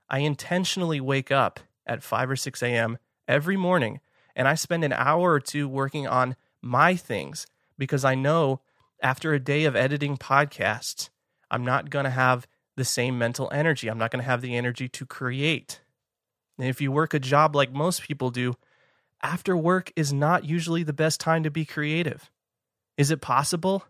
I 0.08 0.20
intentionally 0.20 1.00
wake 1.00 1.30
up 1.30 1.60
at 1.86 2.02
5 2.02 2.30
or 2.30 2.36
6 2.36 2.62
a.m. 2.62 2.98
every 3.28 3.56
morning 3.56 4.00
and 4.34 4.48
I 4.48 4.54
spend 4.54 4.84
an 4.84 4.92
hour 4.92 5.32
or 5.32 5.40
two 5.40 5.68
working 5.68 6.06
on 6.06 6.36
my 6.60 6.96
things 6.96 7.46
because 7.78 8.04
I 8.04 8.14
know 8.14 8.60
after 9.02 9.34
a 9.34 9.40
day 9.40 9.64
of 9.64 9.76
editing 9.76 10.16
podcasts, 10.16 11.10
I'm 11.50 11.64
not 11.64 11.90
going 11.90 12.04
to 12.04 12.10
have 12.10 12.46
the 12.76 12.84
same 12.84 13.18
mental 13.18 13.50
energy. 13.52 13.88
I'm 13.88 13.98
not 13.98 14.10
going 14.10 14.22
to 14.22 14.28
have 14.30 14.40
the 14.40 14.56
energy 14.56 14.88
to 14.88 15.04
create. 15.04 15.82
And 16.58 16.68
if 16.68 16.80
you 16.80 16.92
work 16.92 17.12
a 17.12 17.18
job 17.18 17.54
like 17.54 17.72
most 17.72 18.02
people 18.02 18.30
do, 18.30 18.54
after 19.22 19.56
work 19.56 19.92
is 19.96 20.12
not 20.12 20.44
usually 20.44 20.82
the 20.82 20.92
best 20.92 21.20
time 21.20 21.42
to 21.42 21.50
be 21.50 21.64
creative. 21.64 22.30
Is 22.96 23.10
it 23.10 23.20
possible? 23.20 23.84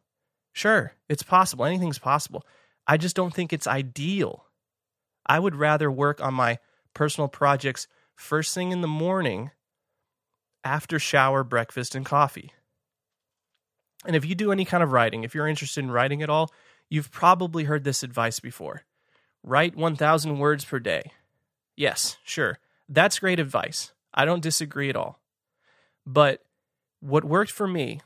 Sure, 0.52 0.92
it's 1.08 1.22
possible. 1.22 1.64
Anything's 1.64 1.98
possible. 1.98 2.44
I 2.86 2.96
just 2.96 3.16
don't 3.16 3.32
think 3.32 3.52
it's 3.52 3.66
ideal. 3.66 4.46
I 5.26 5.38
would 5.38 5.54
rather 5.54 5.90
work 5.90 6.20
on 6.20 6.34
my 6.34 6.58
personal 6.94 7.28
projects 7.28 7.86
first 8.14 8.54
thing 8.54 8.72
in 8.72 8.80
the 8.80 8.88
morning 8.88 9.50
after 10.64 10.98
shower, 10.98 11.44
breakfast, 11.44 11.94
and 11.94 12.04
coffee. 12.04 12.52
And 14.04 14.16
if 14.16 14.24
you 14.24 14.34
do 14.34 14.52
any 14.52 14.64
kind 14.64 14.82
of 14.82 14.92
writing, 14.92 15.24
if 15.24 15.34
you're 15.34 15.48
interested 15.48 15.84
in 15.84 15.90
writing 15.90 16.22
at 16.22 16.30
all, 16.30 16.50
you've 16.88 17.10
probably 17.10 17.64
heard 17.64 17.84
this 17.84 18.02
advice 18.02 18.40
before. 18.40 18.82
Write 19.42 19.76
1,000 19.76 20.38
words 20.38 20.64
per 20.64 20.78
day. 20.78 21.12
Yes, 21.76 22.16
sure. 22.24 22.58
That's 22.88 23.18
great 23.18 23.40
advice. 23.40 23.92
I 24.12 24.24
don't 24.24 24.42
disagree 24.42 24.90
at 24.90 24.96
all. 24.96 25.20
But 26.06 26.44
what 27.00 27.24
worked 27.24 27.50
for 27.50 27.66
me 27.66 28.00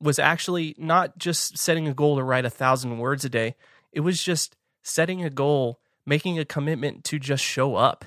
was 0.00 0.18
actually 0.18 0.74
not 0.78 1.18
just 1.18 1.58
setting 1.58 1.88
a 1.88 1.94
goal 1.94 2.16
to 2.16 2.22
write 2.22 2.44
a 2.44 2.50
thousand 2.50 2.98
words 2.98 3.24
a 3.24 3.28
day, 3.28 3.54
it 3.92 4.00
was 4.00 4.22
just 4.22 4.56
setting 4.82 5.24
a 5.24 5.30
goal, 5.30 5.80
making 6.06 6.38
a 6.38 6.44
commitment 6.44 7.04
to 7.04 7.18
just 7.18 7.42
show 7.42 7.74
up, 7.74 8.04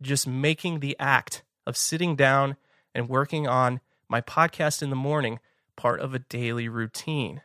just 0.00 0.26
making 0.26 0.80
the 0.80 0.96
act 0.98 1.42
of 1.66 1.76
sitting 1.76 2.16
down 2.16 2.56
and 2.94 3.08
working 3.08 3.46
on 3.46 3.80
my 4.08 4.20
podcast 4.20 4.82
in 4.82 4.90
the 4.90 4.96
morning 4.96 5.38
part 5.78 6.00
of 6.00 6.12
a 6.12 6.18
daily 6.18 6.68
routine. 6.68 7.40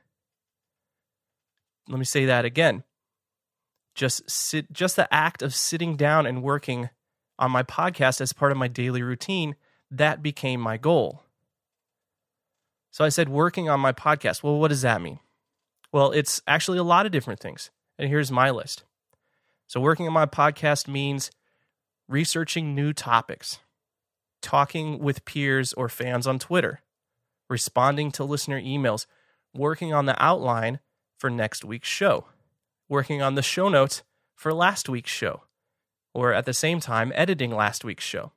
Let 1.87 1.99
me 1.99 2.05
say 2.05 2.25
that 2.25 2.43
again. 2.43 2.83
Just 3.95 4.29
sit 4.29 4.73
just 4.73 4.97
the 4.97 5.13
act 5.13 5.41
of 5.41 5.55
sitting 5.55 5.95
down 5.95 6.25
and 6.25 6.43
working 6.43 6.89
on 7.39 7.51
my 7.51 7.63
podcast 7.63 8.19
as 8.19 8.33
part 8.33 8.51
of 8.51 8.57
my 8.57 8.67
daily 8.67 9.01
routine, 9.01 9.55
that 9.91 10.21
became 10.21 10.59
my 10.59 10.77
goal. 10.77 11.23
So 12.91 13.05
I 13.05 13.09
said 13.09 13.29
working 13.29 13.69
on 13.69 13.79
my 13.79 13.91
podcast. 13.91 14.43
Well, 14.43 14.59
what 14.59 14.67
does 14.69 14.81
that 14.81 15.01
mean? 15.01 15.19
Well, 15.91 16.11
it's 16.11 16.41
actually 16.47 16.79
a 16.79 16.83
lot 16.83 17.05
of 17.05 17.11
different 17.11 17.39
things. 17.39 17.69
And 17.97 18.09
here's 18.09 18.31
my 18.31 18.49
list. 18.49 18.83
So 19.67 19.79
working 19.79 20.07
on 20.07 20.13
my 20.13 20.25
podcast 20.25 20.87
means 20.87 21.31
researching 22.07 22.75
new 22.75 22.93
topics, 22.93 23.59
talking 24.41 24.99
with 24.99 25.25
peers 25.25 25.73
or 25.73 25.89
fans 25.89 26.27
on 26.27 26.39
Twitter, 26.39 26.81
responding 27.53 28.11
to 28.11 28.23
listener 28.23 28.59
emails, 28.59 29.05
working 29.53 29.93
on 29.93 30.07
the 30.07 30.21
outline 30.21 30.79
for 31.19 31.29
next 31.29 31.63
week's 31.63 31.87
show, 31.87 32.25
working 32.89 33.21
on 33.21 33.35
the 33.35 33.43
show 33.43 33.69
notes 33.69 34.01
for 34.33 34.51
last 34.51 34.89
week's 34.89 35.11
show, 35.11 35.43
or 36.15 36.33
at 36.33 36.45
the 36.45 36.53
same 36.53 36.79
time, 36.79 37.11
editing 37.13 37.51
last 37.51 37.85
week's 37.85 38.03
show. 38.03 38.31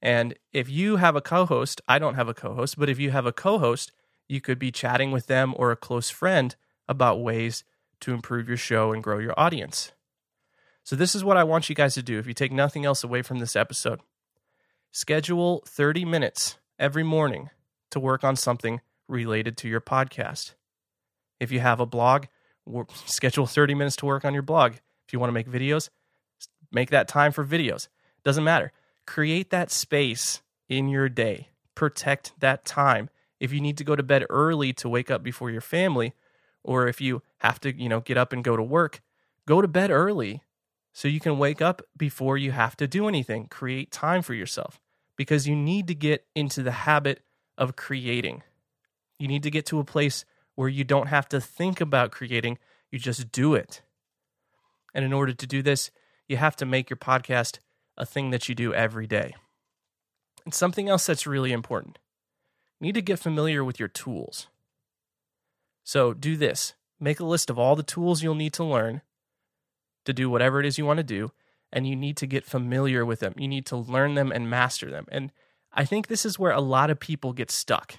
And 0.00 0.34
if 0.54 0.70
you 0.70 0.96
have 0.96 1.16
a 1.16 1.20
co 1.20 1.44
host, 1.44 1.82
I 1.86 1.98
don't 1.98 2.14
have 2.14 2.28
a 2.28 2.32
co 2.32 2.54
host, 2.54 2.78
but 2.78 2.88
if 2.88 2.98
you 2.98 3.10
have 3.10 3.26
a 3.26 3.32
co 3.32 3.58
host, 3.58 3.92
you 4.26 4.40
could 4.40 4.58
be 4.58 4.72
chatting 4.72 5.12
with 5.12 5.26
them 5.26 5.52
or 5.58 5.70
a 5.70 5.76
close 5.76 6.08
friend 6.08 6.56
about 6.88 7.22
ways 7.22 7.62
to 8.00 8.14
improve 8.14 8.48
your 8.48 8.56
show 8.56 8.90
and 8.90 9.04
grow 9.04 9.18
your 9.18 9.38
audience. 9.38 9.92
So, 10.82 10.96
this 10.96 11.14
is 11.14 11.22
what 11.22 11.36
I 11.36 11.44
want 11.44 11.68
you 11.68 11.74
guys 11.74 11.92
to 11.94 12.02
do 12.02 12.18
if 12.18 12.26
you 12.26 12.32
take 12.32 12.52
nothing 12.52 12.86
else 12.86 13.04
away 13.04 13.20
from 13.20 13.38
this 13.38 13.54
episode. 13.54 14.00
Schedule 14.92 15.62
30 15.66 16.06
minutes 16.06 16.56
every 16.78 17.04
morning 17.04 17.50
to 17.94 18.00
work 18.00 18.22
on 18.22 18.36
something 18.36 18.80
related 19.08 19.56
to 19.58 19.68
your 19.68 19.80
podcast. 19.80 20.54
If 21.40 21.50
you 21.50 21.60
have 21.60 21.80
a 21.80 21.86
blog, 21.86 22.26
schedule 23.06 23.46
30 23.46 23.74
minutes 23.74 23.96
to 23.96 24.06
work 24.06 24.24
on 24.24 24.34
your 24.34 24.42
blog. 24.42 24.74
If 25.06 25.12
you 25.12 25.18
want 25.18 25.28
to 25.28 25.34
make 25.34 25.48
videos, 25.48 25.90
make 26.72 26.90
that 26.90 27.08
time 27.08 27.32
for 27.32 27.44
videos. 27.44 27.88
Doesn't 28.24 28.44
matter. 28.44 28.72
Create 29.06 29.50
that 29.50 29.70
space 29.70 30.42
in 30.68 30.88
your 30.88 31.08
day. 31.08 31.48
Protect 31.74 32.32
that 32.40 32.64
time. 32.64 33.10
If 33.40 33.52
you 33.52 33.60
need 33.60 33.76
to 33.78 33.84
go 33.84 33.96
to 33.96 34.02
bed 34.02 34.24
early 34.30 34.72
to 34.74 34.88
wake 34.88 35.10
up 35.10 35.22
before 35.22 35.50
your 35.50 35.60
family, 35.60 36.14
or 36.62 36.86
if 36.88 37.00
you 37.00 37.22
have 37.38 37.60
to, 37.60 37.76
you 37.76 37.88
know, 37.88 38.00
get 38.00 38.16
up 38.16 38.32
and 38.32 38.42
go 38.42 38.56
to 38.56 38.62
work, 38.62 39.02
go 39.46 39.60
to 39.60 39.68
bed 39.68 39.90
early 39.90 40.42
so 40.92 41.08
you 41.08 41.20
can 41.20 41.38
wake 41.38 41.60
up 41.60 41.82
before 41.96 42.38
you 42.38 42.52
have 42.52 42.76
to 42.78 42.86
do 42.86 43.08
anything. 43.08 43.46
Create 43.48 43.90
time 43.90 44.22
for 44.22 44.32
yourself 44.32 44.80
because 45.16 45.46
you 45.46 45.54
need 45.54 45.86
to 45.88 45.94
get 45.94 46.26
into 46.34 46.62
the 46.62 46.70
habit 46.70 47.20
of 47.56 47.76
creating. 47.76 48.42
You 49.18 49.28
need 49.28 49.42
to 49.44 49.50
get 49.50 49.66
to 49.66 49.78
a 49.78 49.84
place 49.84 50.24
where 50.54 50.68
you 50.68 50.84
don't 50.84 51.08
have 51.08 51.28
to 51.28 51.40
think 51.40 51.80
about 51.80 52.12
creating, 52.12 52.58
you 52.90 52.98
just 52.98 53.32
do 53.32 53.54
it. 53.54 53.82
And 54.94 55.04
in 55.04 55.12
order 55.12 55.32
to 55.32 55.46
do 55.46 55.62
this, 55.62 55.90
you 56.28 56.36
have 56.36 56.56
to 56.56 56.66
make 56.66 56.88
your 56.88 56.96
podcast 56.96 57.58
a 57.96 58.06
thing 58.06 58.30
that 58.30 58.48
you 58.48 58.54
do 58.54 58.72
every 58.72 59.06
day. 59.06 59.34
And 60.44 60.54
something 60.54 60.88
else 60.88 61.06
that's 61.06 61.26
really 61.26 61.52
important 61.52 61.98
you 62.80 62.86
need 62.88 62.94
to 62.94 63.02
get 63.02 63.18
familiar 63.18 63.64
with 63.64 63.78
your 63.78 63.88
tools. 63.88 64.48
So 65.84 66.12
do 66.12 66.36
this 66.36 66.74
make 67.00 67.20
a 67.20 67.24
list 67.24 67.50
of 67.50 67.58
all 67.58 67.76
the 67.76 67.82
tools 67.82 68.22
you'll 68.22 68.34
need 68.34 68.52
to 68.54 68.64
learn 68.64 69.02
to 70.04 70.12
do 70.12 70.30
whatever 70.30 70.60
it 70.60 70.66
is 70.66 70.78
you 70.78 70.86
want 70.86 70.98
to 70.98 71.04
do 71.04 71.32
and 71.72 71.86
you 71.86 71.96
need 71.96 72.16
to 72.16 72.26
get 72.26 72.44
familiar 72.44 73.04
with 73.04 73.20
them. 73.20 73.34
You 73.36 73.48
need 73.48 73.66
to 73.66 73.76
learn 73.76 74.14
them 74.14 74.30
and 74.30 74.48
master 74.48 74.90
them. 74.90 75.06
And 75.10 75.32
I 75.74 75.84
think 75.84 76.06
this 76.06 76.24
is 76.24 76.38
where 76.38 76.52
a 76.52 76.60
lot 76.60 76.90
of 76.90 77.00
people 77.00 77.32
get 77.32 77.50
stuck. 77.50 77.96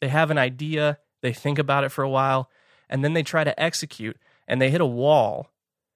They 0.00 0.08
have 0.08 0.30
an 0.30 0.38
idea, 0.38 0.98
they 1.22 1.32
think 1.32 1.58
about 1.58 1.84
it 1.84 1.88
for 1.88 2.04
a 2.04 2.10
while, 2.10 2.50
and 2.88 3.02
then 3.02 3.14
they 3.14 3.22
try 3.22 3.42
to 3.42 3.60
execute 3.60 4.18
and 4.46 4.60
they 4.60 4.70
hit 4.70 4.80
a 4.80 4.86
wall 4.86 5.50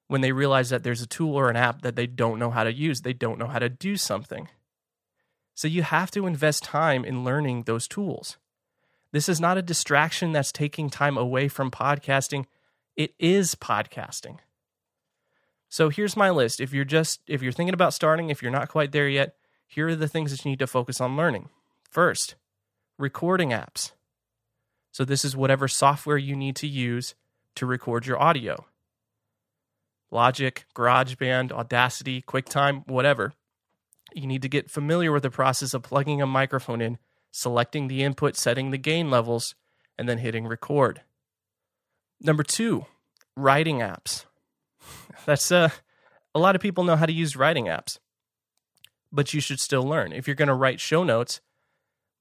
when 0.08 0.22
they 0.22 0.32
realize 0.32 0.70
that 0.70 0.82
there's 0.82 1.02
a 1.02 1.06
tool 1.06 1.36
or 1.36 1.50
an 1.50 1.56
app 1.56 1.82
that 1.82 1.94
they 1.94 2.06
don't 2.06 2.38
know 2.38 2.50
how 2.50 2.64
to 2.64 2.72
use. 2.72 3.02
They 3.02 3.12
don't 3.12 3.38
know 3.38 3.46
how 3.46 3.60
to 3.60 3.68
do 3.68 3.96
something. 3.96 4.48
So 5.54 5.68
you 5.68 5.82
have 5.82 6.10
to 6.12 6.26
invest 6.26 6.64
time 6.64 7.04
in 7.04 7.22
learning 7.22 7.62
those 7.62 7.86
tools. 7.86 8.38
This 9.12 9.28
is 9.28 9.40
not 9.40 9.58
a 9.58 9.62
distraction 9.62 10.32
that's 10.32 10.52
taking 10.52 10.88
time 10.88 11.16
away 11.16 11.48
from 11.48 11.70
podcasting. 11.70 12.46
It 12.96 13.14
is 13.18 13.54
podcasting. 13.54 14.38
So 15.68 15.90
here's 15.90 16.16
my 16.16 16.30
list. 16.30 16.60
If 16.60 16.72
you're 16.72 16.84
just 16.84 17.20
if 17.28 17.42
you're 17.42 17.52
thinking 17.52 17.74
about 17.74 17.94
starting, 17.94 18.30
if 18.30 18.42
you're 18.42 18.50
not 18.50 18.68
quite 18.68 18.92
there 18.92 19.08
yet, 19.08 19.36
here 19.70 19.86
are 19.86 19.94
the 19.94 20.08
things 20.08 20.32
that 20.32 20.44
you 20.44 20.50
need 20.50 20.58
to 20.58 20.66
focus 20.66 21.00
on 21.00 21.16
learning. 21.16 21.48
First, 21.88 22.34
recording 22.98 23.50
apps. 23.50 23.92
So 24.90 25.04
this 25.04 25.24
is 25.24 25.36
whatever 25.36 25.68
software 25.68 26.18
you 26.18 26.34
need 26.34 26.56
to 26.56 26.66
use 26.66 27.14
to 27.54 27.66
record 27.66 28.04
your 28.04 28.20
audio. 28.20 28.66
Logic, 30.10 30.66
GarageBand, 30.74 31.52
Audacity, 31.52 32.20
QuickTime, 32.20 32.84
whatever. 32.88 33.32
You 34.12 34.26
need 34.26 34.42
to 34.42 34.48
get 34.48 34.68
familiar 34.68 35.12
with 35.12 35.22
the 35.22 35.30
process 35.30 35.72
of 35.72 35.84
plugging 35.84 36.20
a 36.20 36.26
microphone 36.26 36.80
in, 36.80 36.98
selecting 37.30 37.86
the 37.86 38.02
input, 38.02 38.34
setting 38.34 38.72
the 38.72 38.78
gain 38.78 39.08
levels, 39.08 39.54
and 39.96 40.08
then 40.08 40.18
hitting 40.18 40.48
record. 40.48 41.02
Number 42.20 42.42
2, 42.42 42.86
writing 43.36 43.78
apps. 43.78 44.24
That's 45.26 45.52
uh, 45.52 45.68
a 46.34 46.40
lot 46.40 46.56
of 46.56 46.60
people 46.60 46.82
know 46.82 46.96
how 46.96 47.06
to 47.06 47.12
use 47.12 47.36
writing 47.36 47.66
apps, 47.66 47.98
but 49.12 49.34
you 49.34 49.40
should 49.40 49.60
still 49.60 49.82
learn. 49.82 50.12
If 50.12 50.26
you're 50.26 50.36
going 50.36 50.48
to 50.48 50.54
write 50.54 50.80
show 50.80 51.04
notes, 51.04 51.40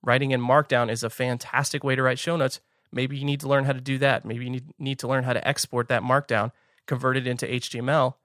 writing 0.04 0.32
in 0.32 0.42
Markdown 0.42 0.92
is 0.92 1.04
a 1.04 1.10
fantastic 1.10 1.84
way 1.84 1.96
to 1.96 2.04
write 2.04 2.20
show 2.20 2.36
notes. 2.36 2.60
Maybe 2.92 3.18
you 3.18 3.26
need 3.26 3.40
to 3.42 3.48
learn 3.48 3.66
how 3.66 3.74
to 3.74 3.82
do 3.82 3.98
that. 4.00 4.26
Maybe 4.26 4.46
you 4.46 4.62
need, 4.80 5.00
to 5.00 5.08
learn 5.08 5.24
how 5.24 5.34
to 5.34 5.48
export 5.48 5.88
that 5.90 6.02
Markdown, 6.02 6.52
convert 6.88 7.18
it 7.18 7.28
into 7.28 7.46
HTML, 7.46 8.16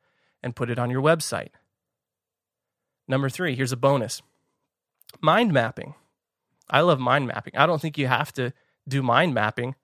and 0.43 0.57
put 0.57 0.71
it 0.71 0.79
on 0.79 0.91
your 0.91 1.03
website. 1.03 1.51
Number 3.07 3.29
three, 3.29 3.55
here's 3.55 3.73
a 3.73 3.77
bonus 3.77 4.23
mind 5.21 5.53
mapping. 5.53 5.95
I 6.71 6.81
love 6.81 6.99
mind 6.99 7.27
mapping. 7.27 7.57
I 7.57 7.67
don't 7.67 7.81
think 7.81 7.99
you 7.99 8.07
have 8.07 8.33
to 8.35 8.53
do 8.89 9.03
mind 9.03 9.35
mapping 9.35 9.75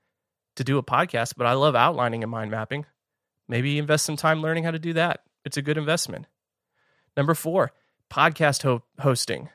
to 0.56 0.64
do 0.64 0.78
a 0.78 0.82
podcast, 0.82 1.34
but 1.36 1.46
I 1.46 1.52
love 1.52 1.76
outlining 1.76 2.22
and 2.22 2.30
mind 2.30 2.50
mapping. 2.50 2.86
Maybe 3.48 3.78
invest 3.78 4.04
some 4.04 4.16
time 4.16 4.40
learning 4.40 4.64
how 4.64 4.70
to 4.70 4.78
do 4.78 4.94
that. 4.94 5.22
It's 5.44 5.56
a 5.56 5.62
good 5.62 5.78
investment. 5.78 6.26
Number 7.16 7.34
four, 7.34 7.72
podcast 8.10 8.62
ho- 8.62 8.82
hosting. 8.98 9.48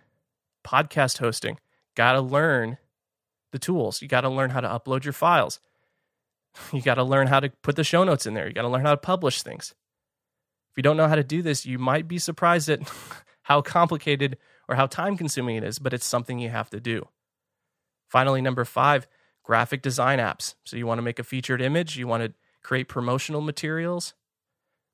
Podcast 0.65 1.19
hosting. 1.19 1.59
Got 1.95 2.13
to 2.13 2.21
learn 2.21 2.77
the 3.51 3.59
tools. 3.59 4.01
You 4.01 4.07
got 4.07 4.21
to 4.21 4.29
learn 4.29 4.49
how 4.49 4.61
to 4.61 4.67
upload 4.67 5.03
your 5.03 5.13
files. 5.13 5.59
You 6.71 6.81
got 6.81 6.95
to 6.95 7.03
learn 7.03 7.27
how 7.27 7.39
to 7.39 7.49
put 7.49 7.75
the 7.75 7.83
show 7.83 8.03
notes 8.03 8.25
in 8.25 8.33
there. 8.33 8.47
You 8.47 8.53
got 8.53 8.63
to 8.63 8.69
learn 8.69 8.85
how 8.85 8.91
to 8.91 8.97
publish 8.97 9.41
things. 9.41 9.75
If 10.71 10.77
you 10.77 10.83
don't 10.83 10.97
know 10.97 11.07
how 11.07 11.15
to 11.15 11.23
do 11.23 11.41
this, 11.41 11.65
you 11.65 11.77
might 11.77 12.07
be 12.07 12.17
surprised 12.17 12.69
at 12.69 12.81
how 13.43 13.61
complicated 13.61 14.37
or 14.67 14.75
how 14.75 14.87
time 14.87 15.17
consuming 15.17 15.57
it 15.57 15.63
is, 15.63 15.79
but 15.79 15.93
it's 15.93 16.05
something 16.05 16.39
you 16.39 16.49
have 16.49 16.69
to 16.71 16.79
do. 16.79 17.07
Finally, 18.09 18.41
number 18.41 18.65
five, 18.65 19.07
graphic 19.43 19.81
design 19.81 20.19
apps. 20.19 20.55
So 20.63 20.77
you 20.77 20.87
want 20.87 20.97
to 20.97 21.03
make 21.03 21.19
a 21.19 21.23
featured 21.23 21.61
image, 21.61 21.97
you 21.97 22.07
want 22.07 22.23
to 22.23 22.33
create 22.63 22.87
promotional 22.87 23.41
materials. 23.41 24.13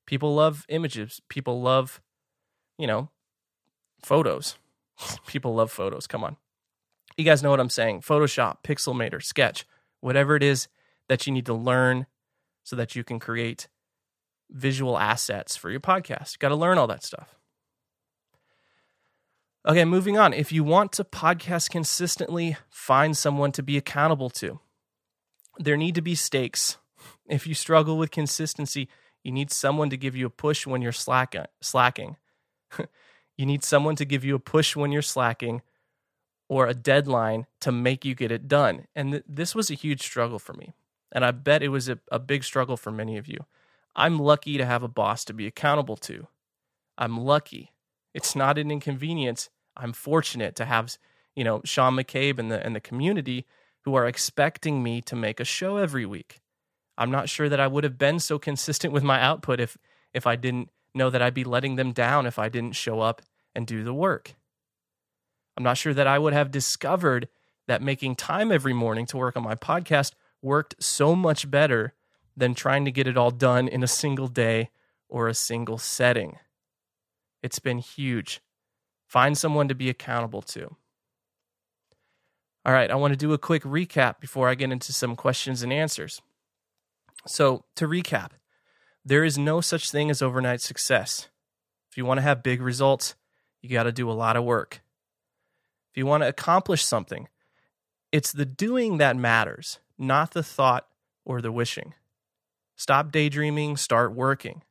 People 0.05 0.35
love 0.35 0.65
images. 0.67 1.21
People 1.29 1.61
love, 1.61 2.01
you 2.77 2.85
know, 2.85 3.09
photos. 4.03 4.57
People 5.27 5.55
love 5.55 5.71
photos. 5.71 6.07
Come 6.07 6.23
on. 6.23 6.37
You 7.17 7.25
guys 7.25 7.43
know 7.43 7.49
what 7.49 7.59
I'm 7.59 7.69
saying. 7.69 8.01
Photoshop, 8.01 8.57
Pixelmator, 8.63 9.21
Sketch, 9.21 9.65
whatever 9.99 10.35
it 10.35 10.43
is 10.43 10.67
that 11.07 11.27
you 11.27 11.33
need 11.33 11.45
to 11.45 11.53
learn 11.53 12.05
so 12.63 12.75
that 12.75 12.95
you 12.95 13.03
can 13.03 13.19
create 13.19 13.67
visual 14.49 14.97
assets 14.97 15.55
for 15.55 15.69
your 15.69 15.79
podcast. 15.79 16.39
Got 16.39 16.49
to 16.49 16.55
learn 16.55 16.77
all 16.77 16.87
that 16.87 17.03
stuff. 17.03 17.35
Okay, 19.67 19.85
moving 19.85 20.17
on. 20.17 20.33
If 20.33 20.51
you 20.51 20.63
want 20.63 20.91
to 20.93 21.03
podcast 21.03 21.69
consistently, 21.69 22.57
find 22.69 23.15
someone 23.15 23.51
to 23.51 23.61
be 23.61 23.77
accountable 23.77 24.29
to. 24.31 24.59
There 25.59 25.77
need 25.77 25.95
to 25.95 26.01
be 26.01 26.15
stakes. 26.15 26.77
If 27.27 27.47
you 27.47 27.53
struggle 27.53 27.97
with 27.97 28.11
consistency, 28.11 28.89
you 29.23 29.31
need 29.31 29.51
someone 29.51 29.89
to 29.89 29.97
give 29.97 30.15
you 30.15 30.25
a 30.25 30.29
push 30.29 30.67
when 30.67 30.81
you're 30.81 30.91
slack- 30.91 31.49
slacking. 31.61 32.17
you 33.41 33.47
need 33.47 33.63
someone 33.63 33.95
to 33.97 34.05
give 34.05 34.23
you 34.23 34.35
a 34.35 34.39
push 34.39 34.75
when 34.75 34.91
you're 34.91 35.01
slacking 35.01 35.63
or 36.47 36.67
a 36.67 36.75
deadline 36.75 37.47
to 37.59 37.71
make 37.71 38.05
you 38.05 38.13
get 38.13 38.31
it 38.31 38.47
done. 38.47 38.85
And 38.95 39.11
th- 39.11 39.23
this 39.27 39.55
was 39.55 39.71
a 39.71 39.73
huge 39.73 40.03
struggle 40.03 40.37
for 40.37 40.53
me. 40.53 40.73
And 41.11 41.25
I 41.25 41.31
bet 41.31 41.63
it 41.63 41.69
was 41.69 41.89
a, 41.89 41.97
a 42.11 42.19
big 42.19 42.43
struggle 42.43 42.77
for 42.77 42.91
many 42.91 43.17
of 43.17 43.27
you. 43.27 43.39
I'm 43.95 44.19
lucky 44.19 44.57
to 44.59 44.65
have 44.65 44.83
a 44.83 44.87
boss 44.87 45.25
to 45.25 45.33
be 45.33 45.47
accountable 45.47 45.97
to. 45.97 46.27
I'm 46.97 47.19
lucky. 47.19 47.71
It's 48.13 48.35
not 48.35 48.59
an 48.59 48.69
inconvenience. 48.69 49.49
I'm 49.75 49.91
fortunate 49.91 50.55
to 50.57 50.65
have, 50.65 50.97
you 51.35 51.43
know, 51.43 51.61
Sean 51.65 51.95
McCabe 51.95 52.37
and 52.37 52.51
the 52.51 52.63
and 52.63 52.75
the 52.75 52.79
community 52.79 53.47
who 53.85 53.95
are 53.95 54.07
expecting 54.07 54.83
me 54.83 55.01
to 55.01 55.15
make 55.15 55.39
a 55.39 55.45
show 55.45 55.77
every 55.77 56.05
week. 56.05 56.41
I'm 56.97 57.09
not 57.09 57.27
sure 57.27 57.49
that 57.49 57.59
I 57.59 57.67
would 57.67 57.83
have 57.83 57.97
been 57.97 58.19
so 58.19 58.37
consistent 58.37 58.93
with 58.93 59.03
my 59.03 59.19
output 59.19 59.59
if 59.59 59.77
if 60.13 60.27
I 60.27 60.35
didn't 60.35 60.69
know 60.93 61.09
that 61.09 61.21
I'd 61.21 61.33
be 61.33 61.43
letting 61.43 61.75
them 61.75 61.91
down 61.91 62.25
if 62.25 62.37
I 62.37 62.49
didn't 62.49 62.75
show 62.75 62.99
up 62.99 63.21
and 63.55 63.67
do 63.67 63.83
the 63.83 63.93
work. 63.93 64.35
I'm 65.57 65.63
not 65.63 65.77
sure 65.77 65.93
that 65.93 66.07
I 66.07 66.19
would 66.19 66.33
have 66.33 66.51
discovered 66.51 67.27
that 67.67 67.81
making 67.81 68.15
time 68.15 68.51
every 68.51 68.73
morning 68.73 69.05
to 69.07 69.17
work 69.17 69.37
on 69.37 69.43
my 69.43 69.55
podcast 69.55 70.13
worked 70.41 70.75
so 70.79 71.15
much 71.15 71.49
better 71.49 71.93
than 72.35 72.55
trying 72.55 72.85
to 72.85 72.91
get 72.91 73.07
it 73.07 73.17
all 73.17 73.31
done 73.31 73.67
in 73.67 73.83
a 73.83 73.87
single 73.87 74.27
day 74.27 74.69
or 75.09 75.27
a 75.27 75.33
single 75.33 75.77
setting. 75.77 76.37
It's 77.43 77.59
been 77.59 77.79
huge. 77.79 78.41
Find 79.07 79.37
someone 79.37 79.67
to 79.67 79.75
be 79.75 79.89
accountable 79.89 80.41
to. 80.43 80.75
All 82.63 82.73
right, 82.73 82.91
I 82.91 82.95
want 82.95 83.11
to 83.11 83.17
do 83.17 83.33
a 83.33 83.39
quick 83.39 83.63
recap 83.63 84.19
before 84.19 84.47
I 84.47 84.55
get 84.55 84.71
into 84.71 84.93
some 84.93 85.15
questions 85.15 85.63
and 85.63 85.73
answers. 85.73 86.21
So, 87.27 87.65
to 87.75 87.87
recap, 87.87 88.31
there 89.03 89.23
is 89.23 89.37
no 89.37 89.61
such 89.61 89.91
thing 89.91 90.09
as 90.09 90.21
overnight 90.21 90.61
success. 90.61 91.29
If 91.89 91.97
you 91.97 92.05
want 92.05 92.19
to 92.19 92.23
have 92.23 92.43
big 92.43 92.61
results, 92.61 93.15
you 93.61 93.69
got 93.69 93.83
to 93.83 93.91
do 93.91 94.09
a 94.09 94.13
lot 94.13 94.35
of 94.35 94.43
work. 94.43 94.81
If 95.91 95.97
you 95.97 96.05
want 96.05 96.23
to 96.23 96.27
accomplish 96.27 96.83
something, 96.83 97.27
it's 98.11 98.31
the 98.31 98.45
doing 98.45 98.97
that 98.97 99.15
matters, 99.15 99.79
not 99.97 100.31
the 100.31 100.43
thought 100.43 100.87
or 101.25 101.41
the 101.41 101.51
wishing. 101.51 101.93
Stop 102.75 103.11
daydreaming, 103.11 103.77
start 103.77 104.13
working. 104.13 104.63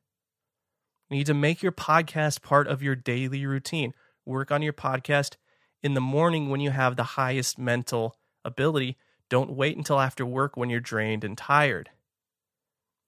You 1.09 1.17
need 1.17 1.27
to 1.27 1.33
make 1.33 1.61
your 1.61 1.71
podcast 1.71 2.41
part 2.41 2.67
of 2.67 2.81
your 2.83 2.95
daily 2.95 3.45
routine. 3.45 3.93
Work 4.25 4.51
on 4.51 4.61
your 4.61 4.73
podcast 4.73 5.35
in 5.81 5.93
the 5.93 6.01
morning 6.01 6.49
when 6.49 6.59
you 6.59 6.71
have 6.71 6.95
the 6.95 7.03
highest 7.03 7.57
mental 7.57 8.15
ability. 8.43 8.97
Don't 9.29 9.55
wait 9.55 9.77
until 9.77 9.99
after 9.99 10.25
work 10.25 10.57
when 10.57 10.69
you're 10.69 10.79
drained 10.79 11.23
and 11.23 11.37
tired. 11.37 11.89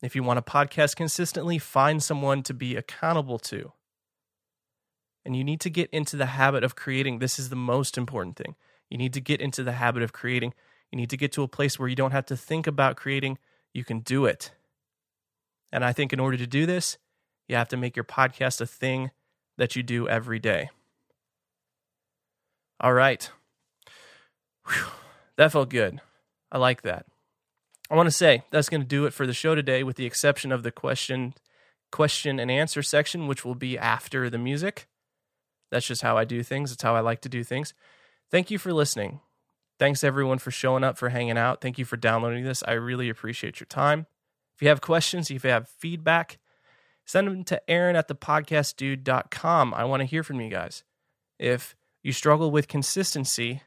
If 0.01 0.15
you 0.15 0.23
want 0.23 0.43
to 0.43 0.51
podcast 0.51 0.95
consistently, 0.95 1.57
find 1.57 2.03
someone 2.03 2.43
to 2.43 2.53
be 2.53 2.75
accountable 2.75 3.39
to. 3.39 3.71
And 5.25 5.35
you 5.35 5.43
need 5.43 5.61
to 5.61 5.69
get 5.69 5.89
into 5.91 6.17
the 6.17 6.25
habit 6.25 6.63
of 6.63 6.75
creating. 6.75 7.19
This 7.19 7.39
is 7.39 7.49
the 7.49 7.55
most 7.55 7.97
important 7.97 8.35
thing. 8.35 8.55
You 8.89 8.97
need 8.97 9.13
to 9.13 9.21
get 9.21 9.41
into 9.41 9.63
the 9.63 9.73
habit 9.73 10.03
of 10.03 10.13
creating. 10.13 10.53
You 10.91 10.97
need 10.97 11.09
to 11.09 11.17
get 11.17 11.31
to 11.33 11.43
a 11.43 11.47
place 11.47 11.79
where 11.79 11.87
you 11.87 11.95
don't 11.95 12.11
have 12.11 12.25
to 12.27 12.37
think 12.37 12.67
about 12.67 12.97
creating, 12.97 13.37
you 13.73 13.83
can 13.83 13.99
do 13.99 14.25
it. 14.25 14.51
And 15.71 15.83
I 15.83 15.91
think 15.91 16.13
in 16.13 16.19
order 16.19 16.37
to 16.37 16.45
do 16.45 16.65
this, 16.65 16.97
you 17.47 17.55
have 17.55 17.69
to 17.69 17.77
make 17.77 17.95
your 17.95 18.03
podcast 18.03 18.61
a 18.61 18.67
thing 18.67 19.11
that 19.57 19.75
you 19.75 19.81
do 19.81 20.07
every 20.07 20.39
day. 20.39 20.69
All 22.79 22.93
right. 22.93 23.29
Whew. 24.67 24.85
That 25.37 25.51
felt 25.51 25.69
good. 25.69 25.99
I 26.51 26.57
like 26.59 26.83
that. 26.83 27.07
I 27.89 27.95
want 27.95 28.07
to 28.07 28.11
say 28.11 28.43
that's 28.51 28.69
going 28.69 28.81
to 28.81 28.87
do 28.87 29.05
it 29.05 29.13
for 29.13 29.25
the 29.25 29.33
show 29.33 29.55
today, 29.55 29.83
with 29.83 29.95
the 29.95 30.05
exception 30.05 30.51
of 30.51 30.63
the 30.63 30.71
question, 30.71 31.33
question 31.91 32.39
and 32.39 32.51
answer 32.51 32.83
section, 32.83 33.27
which 33.27 33.43
will 33.43 33.55
be 33.55 33.77
after 33.77 34.29
the 34.29 34.37
music. 34.37 34.87
That's 35.73 35.87
just 35.87 36.03
how 36.03 36.17
I 36.19 36.23
do 36.23 36.43
things. 36.43 36.71
It's 36.71 36.83
how 36.83 36.95
I 36.95 36.99
like 36.99 37.21
to 37.21 37.29
do 37.29 37.43
things. 37.43 37.73
Thank 38.29 38.51
you 38.51 38.59
for 38.59 38.71
listening. 38.71 39.21
Thanks 39.79 40.03
everyone 40.03 40.37
for 40.37 40.51
showing 40.51 40.83
up, 40.83 40.99
for 40.99 41.09
hanging 41.09 41.35
out. 41.35 41.61
Thank 41.61 41.79
you 41.79 41.85
for 41.85 41.97
downloading 41.97 42.43
this. 42.43 42.63
I 42.67 42.73
really 42.73 43.09
appreciate 43.09 43.59
your 43.59 43.65
time. 43.65 44.05
If 44.53 44.61
you 44.61 44.67
have 44.67 44.81
questions, 44.81 45.31
if 45.31 45.43
you 45.43 45.49
have 45.49 45.67
feedback, 45.67 46.37
send 47.05 47.27
them 47.27 47.43
to 47.45 47.67
Aaron 47.67 47.95
at 47.95 48.07
thepodcastdude.com. 48.07 49.73
I 49.73 49.83
want 49.85 50.01
to 50.01 50.05
hear 50.05 50.21
from 50.21 50.39
you 50.39 50.49
guys. 50.51 50.83
If 51.39 51.75
you 52.03 52.11
struggle 52.11 52.51
with 52.51 52.67
consistency 52.67 53.63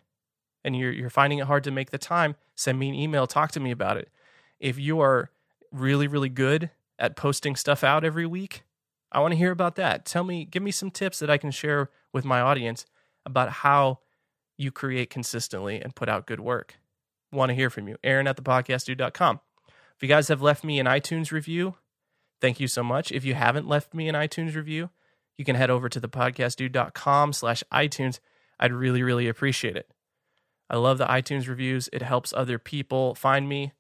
and 0.62 0.76
you're, 0.76 0.92
you're 0.92 1.10
finding 1.10 1.40
it 1.40 1.46
hard 1.46 1.64
to 1.64 1.72
make 1.72 1.90
the 1.90 1.98
time, 1.98 2.36
send 2.54 2.78
me 2.78 2.88
an 2.88 2.94
email, 2.94 3.26
talk 3.26 3.50
to 3.50 3.60
me 3.60 3.72
about 3.72 3.96
it. 3.96 4.10
If 4.60 4.78
you 4.78 5.00
are 5.00 5.30
really, 5.72 6.06
really 6.06 6.28
good 6.28 6.70
at 7.00 7.16
posting 7.16 7.56
stuff 7.56 7.82
out 7.82 8.04
every 8.04 8.26
week, 8.26 8.62
I 9.16 9.20
want 9.20 9.32
to 9.32 9.38
hear 9.38 9.50
about 9.50 9.76
that. 9.76 10.04
Tell 10.04 10.24
me, 10.24 10.44
give 10.44 10.62
me 10.62 10.70
some 10.70 10.90
tips 10.90 11.20
that 11.20 11.30
I 11.30 11.38
can 11.38 11.50
share 11.50 11.88
with 12.12 12.26
my 12.26 12.38
audience 12.38 12.84
about 13.24 13.48
how 13.48 14.00
you 14.58 14.70
create 14.70 15.08
consistently 15.08 15.80
and 15.80 15.96
put 15.96 16.10
out 16.10 16.26
good 16.26 16.38
work. 16.38 16.74
Want 17.32 17.48
to 17.48 17.54
hear 17.54 17.70
from 17.70 17.88
you. 17.88 17.96
Aaron 18.04 18.26
at 18.26 18.36
thepodcastdude.com. 18.36 19.40
If 19.96 20.02
you 20.02 20.08
guys 20.08 20.28
have 20.28 20.42
left 20.42 20.64
me 20.64 20.78
an 20.78 20.84
iTunes 20.84 21.32
review, 21.32 21.76
thank 22.42 22.60
you 22.60 22.68
so 22.68 22.82
much. 22.82 23.10
If 23.10 23.24
you 23.24 23.32
haven't 23.32 23.66
left 23.66 23.94
me 23.94 24.06
an 24.10 24.14
iTunes 24.14 24.54
review, 24.54 24.90
you 25.38 25.46
can 25.46 25.56
head 25.56 25.70
over 25.70 25.88
to 25.88 25.98
thepodcastdude.com 25.98 27.32
slash 27.32 27.64
iTunes. 27.72 28.20
I'd 28.60 28.74
really, 28.74 29.02
really 29.02 29.28
appreciate 29.28 29.76
it. 29.78 29.90
I 30.68 30.76
love 30.76 30.98
the 30.98 31.06
iTunes 31.06 31.48
reviews. 31.48 31.88
It 31.90 32.02
helps 32.02 32.34
other 32.34 32.58
people 32.58 33.14
find 33.14 33.48
me. 33.48 33.72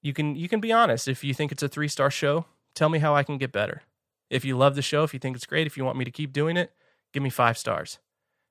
You 0.00 0.12
can 0.12 0.36
you 0.36 0.48
can 0.48 0.60
be 0.60 0.70
honest. 0.70 1.08
If 1.08 1.24
you 1.24 1.34
think 1.34 1.50
it's 1.50 1.64
a 1.64 1.68
three 1.68 1.88
star 1.88 2.08
show, 2.08 2.44
tell 2.76 2.88
me 2.88 3.00
how 3.00 3.16
I 3.16 3.24
can 3.24 3.36
get 3.36 3.50
better. 3.50 3.82
If 4.30 4.44
you 4.44 4.56
love 4.56 4.74
the 4.74 4.82
show, 4.82 5.04
if 5.04 5.14
you 5.14 5.20
think 5.20 5.36
it's 5.36 5.46
great, 5.46 5.66
if 5.66 5.76
you 5.76 5.84
want 5.84 5.98
me 5.98 6.04
to 6.04 6.10
keep 6.10 6.32
doing 6.32 6.56
it, 6.56 6.72
give 7.12 7.22
me 7.22 7.30
five 7.30 7.56
stars. 7.56 7.98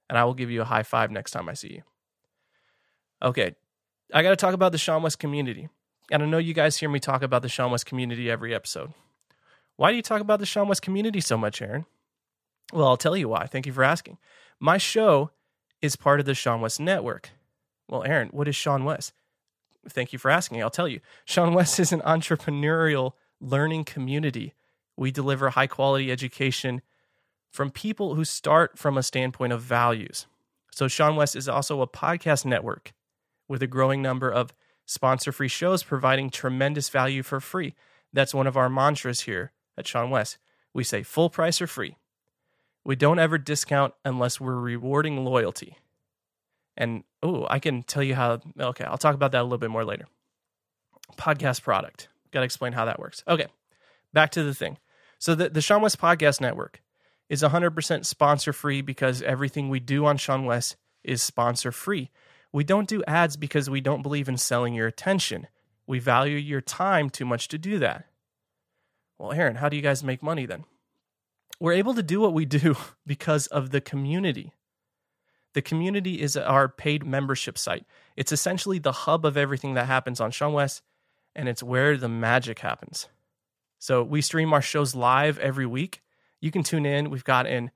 And 0.10 0.18
I 0.18 0.24
will 0.24 0.34
give 0.34 0.50
you 0.50 0.62
a 0.62 0.66
high 0.66 0.84
five 0.84 1.12
next 1.12 1.32
time 1.32 1.50
I 1.50 1.54
see 1.54 1.74
you. 1.74 1.82
Okay. 3.22 3.56
I 4.14 4.24
got 4.24 4.30
to 4.30 4.36
talk 4.36 4.54
about 4.54 4.72
the 4.72 4.78
seanwes 4.78 5.18
community. 5.18 5.70
And 6.12 6.24
I 6.24 6.26
know 6.26 6.38
you 6.38 6.54
guys 6.54 6.78
hear 6.78 6.90
me 6.90 7.00
talk 7.00 7.22
about 7.22 7.42
the 7.42 7.50
seanwes 7.50 7.86
community 7.86 8.32
every 8.32 8.56
episode. 8.56 8.94
Why 9.76 9.92
do 9.92 9.98
you 9.98 10.02
talk 10.02 10.22
about 10.22 10.40
the 10.40 10.46
seanwes 10.46 10.82
community 10.82 11.20
so 11.20 11.38
much, 11.38 11.62
Aaron? 11.62 11.86
Well, 12.74 12.88
I'll 12.88 12.98
tell 12.98 13.18
you 13.18 13.30
why. 13.30 13.46
Thank 13.46 13.66
you 13.66 13.74
for 13.74 13.84
asking. 13.84 14.18
My 14.60 14.78
show 14.78 15.32
is 15.82 15.96
part 15.96 16.20
of 16.20 16.26
the 16.26 16.32
seanwes 16.32 16.80
network. 16.80 17.30
Well, 17.90 18.04
Aaron, 18.04 18.30
what 18.30 18.48
is 18.48 18.56
seanwes? 18.56 19.12
Thank 19.90 20.12
you 20.12 20.20
for 20.20 20.32
asking. 20.32 20.62
I'll 20.62 20.70
tell 20.70 20.88
you. 20.88 21.00
seanwes 21.28 21.80
is 21.80 21.92
an 21.92 22.02
entrepreneurial 22.02 23.14
learning 23.40 23.86
community. 23.86 24.54
We 24.98 25.12
deliver 25.12 25.52
high 25.52 25.68
quality 25.68 26.12
education 26.12 26.82
from 27.50 27.72
people 27.72 28.16
who 28.16 28.26
start 28.26 28.78
from 28.78 28.98
a 28.98 29.04
standpoint 29.04 29.54
of 29.54 29.62
values. 29.62 30.26
So, 30.72 30.88
seanwes 30.88 31.36
is 31.36 31.48
also 31.48 31.82
a 31.82 31.88
podcast 31.88 32.46
network 32.46 32.94
with 33.48 33.64
a 33.64 33.68
growing 33.68 34.02
number 34.02 34.30
of 34.30 34.54
sponsor 34.86 35.32
free 35.32 35.48
shows 35.48 35.84
providing 35.84 36.30
tremendous 36.30 36.90
value 36.90 37.24
for 37.24 37.40
free. 37.40 37.76
That's 38.14 38.34
one 38.34 38.48
of 38.48 38.58
our 38.58 38.70
mantras 38.70 39.22
here 39.22 39.52
at 39.78 39.86
seanwes. 39.86 40.38
We 40.74 40.84
say 40.84 41.04
full 41.04 41.30
price 41.30 41.62
or 41.62 41.68
free. 41.68 41.98
We 42.84 42.96
don't 42.96 43.20
ever 43.20 43.38
discount 43.38 43.94
unless 44.06 44.40
we're 44.40 44.56
rewarding 44.56 45.26
loyalty. 45.26 45.78
And 46.78 47.04
oh, 47.22 47.48
I 47.50 47.60
can 47.60 47.84
tell 47.84 48.04
you 48.04 48.16
how. 48.16 48.40
Okay, 48.60 48.86
I'll 48.86 48.98
talk 48.98 49.16
about 49.16 49.32
that 49.32 49.42
a 49.42 49.44
little 49.44 49.58
bit 49.58 49.72
more 49.72 49.84
later. 49.84 50.06
Podcast 51.18 51.64
product. 51.64 52.08
Got 52.32 52.42
to 52.42 52.46
explain 52.46 52.74
how 52.74 52.86
that 52.86 53.00
works. 53.00 53.24
Okay, 53.28 53.48
back 54.14 54.32
to 54.32 54.44
the 54.44 54.54
thing. 54.54 54.78
So 55.20 55.36
the 55.36 55.50
the 55.50 55.60
seanwes 55.60 55.96
Podcast 55.96 56.42
Network 56.42 56.82
is 57.30 57.42
100% 57.42 58.06
sponsor 58.06 58.54
free 58.54 58.82
because 58.82 59.22
everything 59.22 59.70
we 59.70 59.80
do 59.80 60.06
on 60.06 60.18
seanwes 60.18 60.76
is 61.04 61.22
sponsor 61.22 61.72
free. 61.72 62.10
We 62.54 62.64
don't 62.64 62.88
do 62.88 63.04
ads 63.06 63.36
because 63.36 63.70
we 63.70 63.82
don't 63.82 64.02
believe 64.02 64.30
in 64.30 64.38
selling 64.38 64.74
your 64.74 64.88
attention. 64.88 65.48
We 65.86 66.00
value 66.00 66.38
your 66.38 66.62
time 66.62 67.10
too 67.10 67.26
much 67.26 67.48
to 67.50 67.58
do 67.58 67.80
that. 67.80 68.06
Well, 69.18 69.34
Aaron, 69.34 69.56
how 69.56 69.70
do 69.70 69.76
you 69.76 69.82
guys 69.82 70.04
make 70.04 70.24
money 70.24 70.46
then? 70.46 70.66
We're 71.60 71.74
able 71.74 71.96
to 71.96 72.04
do 72.04 72.20
what 72.20 72.34
we 72.34 72.46
do 72.46 72.76
because 73.06 73.48
of 73.48 73.72
the 73.72 73.82
community. 73.82 74.54
The 75.54 75.62
community 75.62 76.22
is 76.22 76.38
our 76.38 76.70
paid 76.70 77.06
membership 77.06 77.58
site. 77.58 77.86
It's 78.16 78.32
essentially 78.32 78.80
the 78.80 78.92
hub 78.92 79.26
of 79.26 79.38
everything 79.38 79.74
that 79.74 79.88
happens 79.88 80.22
on 80.22 80.32
seanwes, 80.32 80.82
and 81.36 81.50
it's 81.50 81.64
where 81.64 81.98
the 81.98 82.10
magic 82.10 82.60
happens. 82.60 83.08
So 83.80 84.04
we 84.04 84.22
stream 84.22 84.54
our 84.54 84.62
shows 84.62 84.96
live 84.96 85.40
every 85.40 85.66
week. 85.66 86.02
You 86.42 86.52
can 86.52 86.64
tune 86.64 86.86
in. 86.86 87.10
We've 87.10 87.24
got 87.24 87.48
an, 87.48 87.72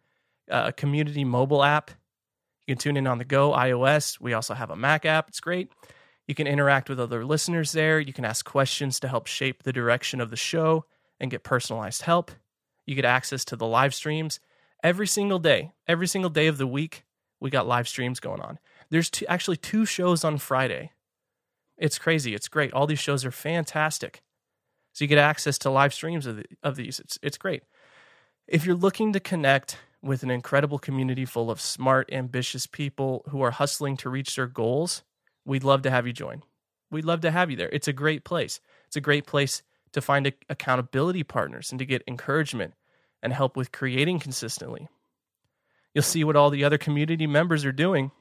uh, 0.50 0.66
a 0.68 0.74
community 0.74 1.24
mobile 1.24 1.64
app 1.64 1.92
you 2.68 2.76
can 2.76 2.80
tune 2.80 2.98
in 2.98 3.08
on 3.08 3.18
the 3.18 3.26
go, 3.26 3.52
iOS. 3.52 4.20
We 4.22 4.34
also 4.34 4.54
have 4.54 4.70
a 4.70 4.76
Mac 4.76 5.06
app. 5.06 5.28
It's 5.28 5.40
great. 5.40 5.72
You 6.28 6.36
can 6.36 6.48
interact 6.48 6.90
with 6.90 7.00
other 7.00 7.26
listeners 7.26 7.72
there. 7.72 8.00
You 8.00 8.14
can 8.14 8.24
ask 8.24 8.46
questions 8.46 9.00
to 9.00 9.08
help 9.08 9.28
shape 9.28 9.64
the 9.64 9.74
direction 9.74 10.22
of 10.22 10.30
the 10.30 10.38
show 10.38 10.86
and 11.20 11.32
get 11.32 11.44
personalized 11.44 12.04
help. 12.04 12.32
You 12.86 12.96
get 12.96 13.06
access 13.06 13.44
to 13.46 13.56
the 13.56 13.66
live 13.66 13.94
streams 13.94 14.40
Every 14.84 15.06
single 15.06 15.38
day, 15.38 15.74
every 15.88 16.08
single 16.08 16.32
day 16.32 16.48
of 16.48 16.58
the 16.58 16.66
week, 16.66 17.06
we 17.40 17.52
got 17.52 17.68
live 17.68 17.88
streams 17.88 18.20
going 18.20 18.42
on. 18.42 18.58
There's 18.90 19.12
two, 19.12 19.28
actually 19.28 19.58
two 19.58 19.86
shows 19.86 20.24
on 20.24 20.40
Friday. 20.40 20.92
It's 21.78 22.00
crazy. 22.00 22.34
It's 22.34 22.48
great. 22.48 22.74
All 22.74 22.88
these 22.88 23.00
shows 23.00 23.24
are 23.24 23.32
fantastic. 23.32 24.24
So 24.94 25.04
you 25.04 25.08
get 25.08 25.18
access 25.18 25.58
to 25.60 25.70
live 25.70 25.94
streams 25.94 26.26
of, 26.26 26.38
the, 26.38 26.46
of 26.64 26.76
these. 26.76 27.00
It's, 27.00 27.18
it's 27.22 27.38
great. 27.38 27.64
If 28.48 28.66
you're 28.66 28.76
looking 28.76 29.14
to 29.14 29.20
connect 29.20 29.78
with 30.02 30.24
an 30.24 30.32
incredible 30.32 30.80
community 30.80 31.26
full 31.26 31.50
of 31.50 31.62
smart, 31.62 32.10
ambitious 32.12 32.66
people 32.66 33.24
who 33.30 33.42
are 33.42 33.52
hustling 33.52 33.98
to 33.98 34.10
reach 34.10 34.36
their 34.36 34.48
goals, 34.48 35.04
we'd 35.46 35.64
love 35.64 35.84
to 35.84 35.92
have 35.92 36.08
you 36.08 36.14
join. 36.14 36.44
We'd 36.90 37.06
love 37.06 37.22
to 37.22 37.32
have 37.32 37.50
you 37.50 37.56
there. 37.56 37.70
It's 37.72 37.88
a 37.88 37.94
great 37.94 38.24
place. 38.24 38.60
It's 38.88 38.98
a 38.98 39.02
great 39.02 39.26
place 39.26 39.64
to 39.94 40.02
find 40.02 40.28
a, 40.28 40.34
accountability 40.50 41.24
partners 41.24 41.72
and 41.72 41.80
to 41.80 41.86
get 41.86 42.04
encouragement 42.08 42.74
and 43.22 43.32
help 43.32 43.56
with 43.56 43.72
creating 43.72 44.20
consistently. 44.20 44.90
You'll 45.94 46.04
see 46.04 46.24
what 46.24 46.36
all 46.36 46.50
the 46.50 46.64
other 46.64 46.78
community 46.78 47.28
members 47.28 47.66
are 47.66 47.72
doing, 47.72 48.12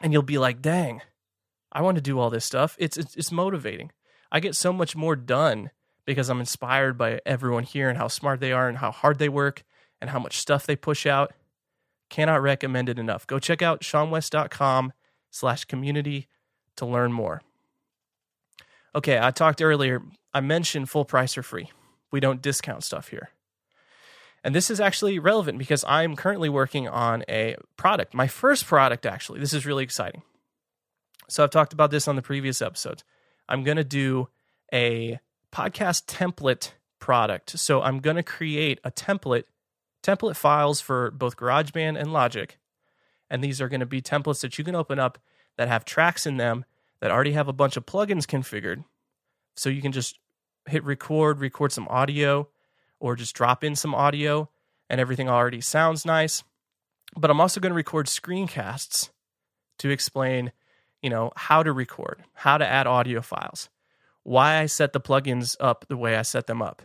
and 0.00 0.12
you'll 0.12 0.22
be 0.22 0.38
like, 0.38 0.60
dang, 0.60 1.00
I 1.72 1.82
want 1.82 1.96
to 1.96 2.02
do 2.02 2.18
all 2.18 2.30
this 2.30 2.44
stuff. 2.44 2.76
It's, 2.78 2.96
it's, 2.96 3.16
it's 3.16 3.32
motivating. 3.32 3.90
I 4.30 4.40
get 4.40 4.54
so 4.54 4.72
much 4.72 4.94
more 4.94 5.16
done 5.16 5.70
because 6.06 6.28
I'm 6.28 6.40
inspired 6.40 6.98
by 6.98 7.20
everyone 7.24 7.64
here 7.64 7.88
and 7.88 7.98
how 7.98 8.08
smart 8.08 8.40
they 8.40 8.52
are 8.52 8.68
and 8.68 8.78
how 8.78 8.90
hard 8.90 9.18
they 9.18 9.28
work 9.28 9.64
and 10.00 10.10
how 10.10 10.18
much 10.18 10.38
stuff 10.38 10.66
they 10.66 10.76
push 10.76 11.06
out. 11.06 11.32
Cannot 12.10 12.42
recommend 12.42 12.88
it 12.88 12.98
enough. 12.98 13.26
Go 13.26 13.38
check 13.38 13.62
out 13.62 13.80
seanwes.com 13.80 14.92
slash 15.30 15.64
community 15.64 16.28
to 16.76 16.86
learn 16.86 17.12
more. 17.12 17.42
Okay, 18.94 19.18
I 19.18 19.30
talked 19.30 19.62
earlier, 19.62 20.02
I 20.32 20.40
mentioned 20.40 20.88
full 20.88 21.04
price 21.04 21.36
or 21.36 21.42
free. 21.42 21.70
We 22.12 22.20
don't 22.20 22.42
discount 22.42 22.84
stuff 22.84 23.08
here. 23.08 23.30
And 24.44 24.54
this 24.54 24.70
is 24.70 24.78
actually 24.78 25.18
relevant 25.18 25.58
because 25.58 25.84
I'm 25.88 26.14
currently 26.16 26.50
working 26.50 26.86
on 26.86 27.24
a 27.28 27.56
product, 27.76 28.12
my 28.12 28.26
first 28.26 28.66
product, 28.66 29.06
actually. 29.06 29.40
This 29.40 29.54
is 29.54 29.64
really 29.64 29.82
exciting. 29.82 30.22
So 31.28 31.42
I've 31.42 31.50
talked 31.50 31.72
about 31.72 31.90
this 31.90 32.06
on 32.06 32.16
the 32.16 32.22
previous 32.22 32.60
episodes. 32.60 33.02
I'm 33.48 33.64
going 33.64 33.78
to 33.78 33.84
do 33.84 34.28
a 34.72 35.18
podcast 35.54 36.06
template 36.06 36.72
product. 36.98 37.58
So 37.58 37.80
I'm 37.80 38.00
going 38.00 38.16
to 38.16 38.22
create 38.22 38.80
a 38.82 38.90
template, 38.90 39.44
template 40.02 40.36
files 40.36 40.80
for 40.80 41.10
both 41.12 41.36
GarageBand 41.36 41.98
and 41.98 42.12
Logic. 42.12 42.58
And 43.30 43.42
these 43.42 43.60
are 43.60 43.68
going 43.68 43.80
to 43.80 43.86
be 43.86 44.02
templates 44.02 44.40
that 44.40 44.58
you 44.58 44.64
can 44.64 44.74
open 44.74 44.98
up 44.98 45.18
that 45.56 45.68
have 45.68 45.84
tracks 45.84 46.26
in 46.26 46.38
them 46.38 46.64
that 47.00 47.10
already 47.10 47.32
have 47.32 47.48
a 47.48 47.52
bunch 47.52 47.76
of 47.76 47.86
plugins 47.86 48.26
configured. 48.26 48.84
So 49.56 49.68
you 49.68 49.80
can 49.80 49.92
just 49.92 50.18
hit 50.66 50.82
record, 50.82 51.40
record 51.40 51.70
some 51.70 51.86
audio, 51.88 52.48
or 52.98 53.14
just 53.14 53.34
drop 53.34 53.62
in 53.62 53.76
some 53.76 53.94
audio, 53.94 54.48
and 54.90 55.00
everything 55.00 55.28
already 55.28 55.60
sounds 55.60 56.04
nice. 56.04 56.42
But 57.16 57.30
I'm 57.30 57.40
also 57.40 57.60
going 57.60 57.70
to 57.70 57.76
record 57.76 58.06
screencasts 58.06 59.10
to 59.78 59.90
explain, 59.90 60.52
you 61.02 61.10
know, 61.10 61.30
how 61.36 61.62
to 61.62 61.72
record, 61.72 62.24
how 62.32 62.58
to 62.58 62.66
add 62.66 62.86
audio 62.86 63.20
files, 63.20 63.68
why 64.24 64.60
I 64.60 64.66
set 64.66 64.92
the 64.92 65.00
plugins 65.00 65.56
up 65.60 65.84
the 65.88 65.96
way 65.96 66.16
I 66.16 66.22
set 66.22 66.46
them 66.46 66.60
up, 66.60 66.82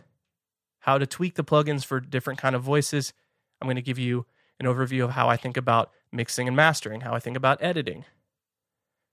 how 0.80 0.98
to 0.98 1.06
tweak 1.06 1.34
the 1.34 1.44
plugins 1.44 1.84
for 1.84 1.98
different 1.98 2.38
kind 2.38 2.54
of 2.54 2.62
voices. 2.62 3.12
I'm 3.60 3.66
going 3.66 3.76
to 3.76 3.82
give 3.82 3.98
you 3.98 4.26
an 4.60 4.66
overview 4.66 5.04
of 5.04 5.10
how 5.10 5.28
I 5.28 5.36
think 5.36 5.56
about 5.56 5.90
mixing 6.12 6.46
and 6.46 6.56
mastering, 6.56 7.00
how 7.00 7.14
I 7.14 7.18
think 7.18 7.36
about 7.36 7.62
editing. 7.62 8.04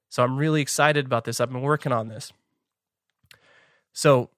So 0.09 0.23
I'm 0.23 0.37
really 0.37 0.61
excited 0.61 1.05
about 1.05 1.23
this. 1.23 1.39
I've 1.39 1.51
been 1.51 1.61
working 1.61 1.91
on 1.91 2.09
this. 2.09 2.31
So, 3.93 4.29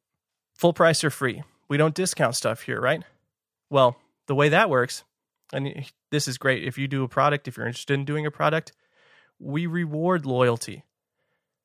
full 0.56 0.74
price 0.74 1.04
or 1.04 1.10
free. 1.10 1.44
We 1.68 1.78
don't 1.78 1.94
discount 1.94 2.36
stuff 2.36 2.62
here, 2.62 2.80
right? 2.80 3.04
Well, 3.70 3.98
the 4.28 4.36
way 4.36 4.50
that 4.50 4.70
works, 4.70 5.04
and 5.52 5.86
this 6.12 6.28
is 6.28 6.38
great 6.38 6.64
if 6.64 6.78
you 6.78 6.88
do 6.88 7.04
a 7.04 7.08
product, 7.08 7.48
if 7.48 7.58
you're 7.58 7.68
interested 7.68 7.94
in 7.94 8.06
doing 8.06 8.26
a 8.26 8.32
product, 8.32 8.72
we 9.40 9.68
reward 9.68 10.26
loyalty. 10.26 10.84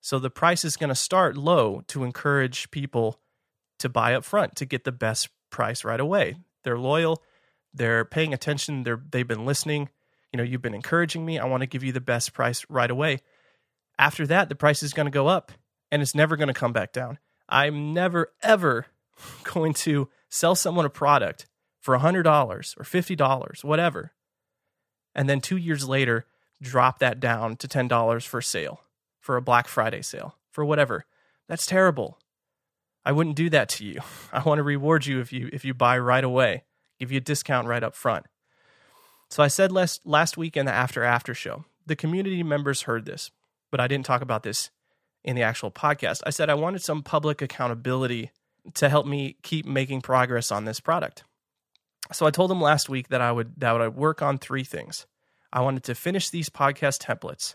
So 0.04 0.18
the 0.18 0.28
price 0.28 0.66
is 0.66 0.76
going 0.76 0.90
to 0.90 0.94
start 0.94 1.34
low 1.34 1.80
to 1.88 2.04
encourage 2.04 2.70
people 2.70 3.22
to 3.78 3.88
buy 3.88 4.12
up 4.12 4.22
front 4.22 4.54
to 4.56 4.66
get 4.66 4.84
the 4.84 4.92
best 4.92 5.30
price 5.48 5.82
right 5.82 5.98
away. 5.98 6.36
They're 6.62 6.78
loyal, 6.78 7.22
they're 7.72 8.04
paying 8.04 8.34
attention, 8.34 8.82
they're 8.82 9.02
they've 9.10 9.26
been 9.26 9.46
listening. 9.46 9.88
You 10.30 10.36
know, 10.36 10.42
you've 10.42 10.60
been 10.60 10.74
encouraging 10.74 11.24
me. 11.24 11.38
I 11.38 11.46
want 11.46 11.62
to 11.62 11.66
give 11.66 11.82
you 11.82 11.90
the 11.90 12.02
best 12.02 12.34
price 12.34 12.66
right 12.68 12.90
away. 12.90 13.20
After 13.98 14.26
that, 14.26 14.50
the 14.50 14.54
price 14.54 14.82
is 14.82 14.92
going 14.92 15.06
to 15.06 15.10
go 15.10 15.26
up 15.26 15.52
and 15.90 16.02
it's 16.02 16.14
never 16.14 16.36
going 16.36 16.48
to 16.48 16.52
come 16.54 16.74
back 16.74 16.92
down. 16.92 17.18
I'm 17.48 17.94
never 17.94 18.30
ever 18.42 18.84
going 19.44 19.72
to 19.72 20.10
sell 20.28 20.54
someone 20.54 20.84
a 20.84 20.90
product 20.90 21.46
for 21.80 21.96
$100 21.96 22.26
or 22.26 22.84
$50, 22.84 23.64
whatever, 23.64 24.12
and 25.14 25.30
then 25.30 25.40
2 25.40 25.56
years 25.56 25.88
later 25.88 26.26
drop 26.60 26.98
that 26.98 27.20
down 27.20 27.56
to 27.56 27.66
$10 27.66 28.26
for 28.26 28.42
sale 28.42 28.83
for 29.24 29.38
a 29.38 29.42
Black 29.42 29.68
Friday 29.68 30.02
sale, 30.02 30.36
for 30.50 30.66
whatever. 30.66 31.06
That's 31.48 31.64
terrible. 31.64 32.18
I 33.06 33.12
wouldn't 33.12 33.36
do 33.36 33.48
that 33.48 33.70
to 33.70 33.84
you. 33.86 34.00
I 34.34 34.42
want 34.42 34.58
to 34.58 34.62
reward 34.62 35.06
you 35.06 35.18
if 35.20 35.32
you 35.32 35.48
if 35.50 35.64
you 35.64 35.72
buy 35.72 35.98
right 35.98 36.22
away, 36.22 36.64
give 37.00 37.10
you 37.10 37.16
a 37.16 37.22
discount 37.22 37.66
right 37.66 37.82
up 37.82 37.94
front. 37.94 38.26
So 39.30 39.42
I 39.42 39.48
said 39.48 39.72
last 39.72 40.02
last 40.04 40.36
week 40.36 40.58
in 40.58 40.66
the 40.66 40.72
after 40.72 41.02
after 41.02 41.32
show, 41.32 41.64
the 41.86 41.96
community 41.96 42.42
members 42.42 42.82
heard 42.82 43.06
this, 43.06 43.30
but 43.70 43.80
I 43.80 43.88
didn't 43.88 44.04
talk 44.04 44.20
about 44.20 44.42
this 44.42 44.68
in 45.24 45.36
the 45.36 45.42
actual 45.42 45.70
podcast. 45.70 46.20
I 46.26 46.30
said 46.30 46.50
I 46.50 46.54
wanted 46.54 46.82
some 46.82 47.02
public 47.02 47.40
accountability 47.40 48.30
to 48.74 48.90
help 48.90 49.06
me 49.06 49.36
keep 49.42 49.64
making 49.64 50.02
progress 50.02 50.52
on 50.52 50.66
this 50.66 50.80
product. 50.80 51.24
So 52.12 52.26
I 52.26 52.30
told 52.30 52.50
them 52.50 52.60
last 52.60 52.90
week 52.90 53.08
that 53.08 53.22
I 53.22 53.32
would 53.32 53.54
that 53.56 53.74
I 53.74 53.88
would 53.88 53.96
work 53.96 54.20
on 54.20 54.36
three 54.36 54.64
things. 54.64 55.06
I 55.50 55.62
wanted 55.62 55.84
to 55.84 55.94
finish 55.94 56.28
these 56.28 56.50
podcast 56.50 57.02
templates. 57.02 57.54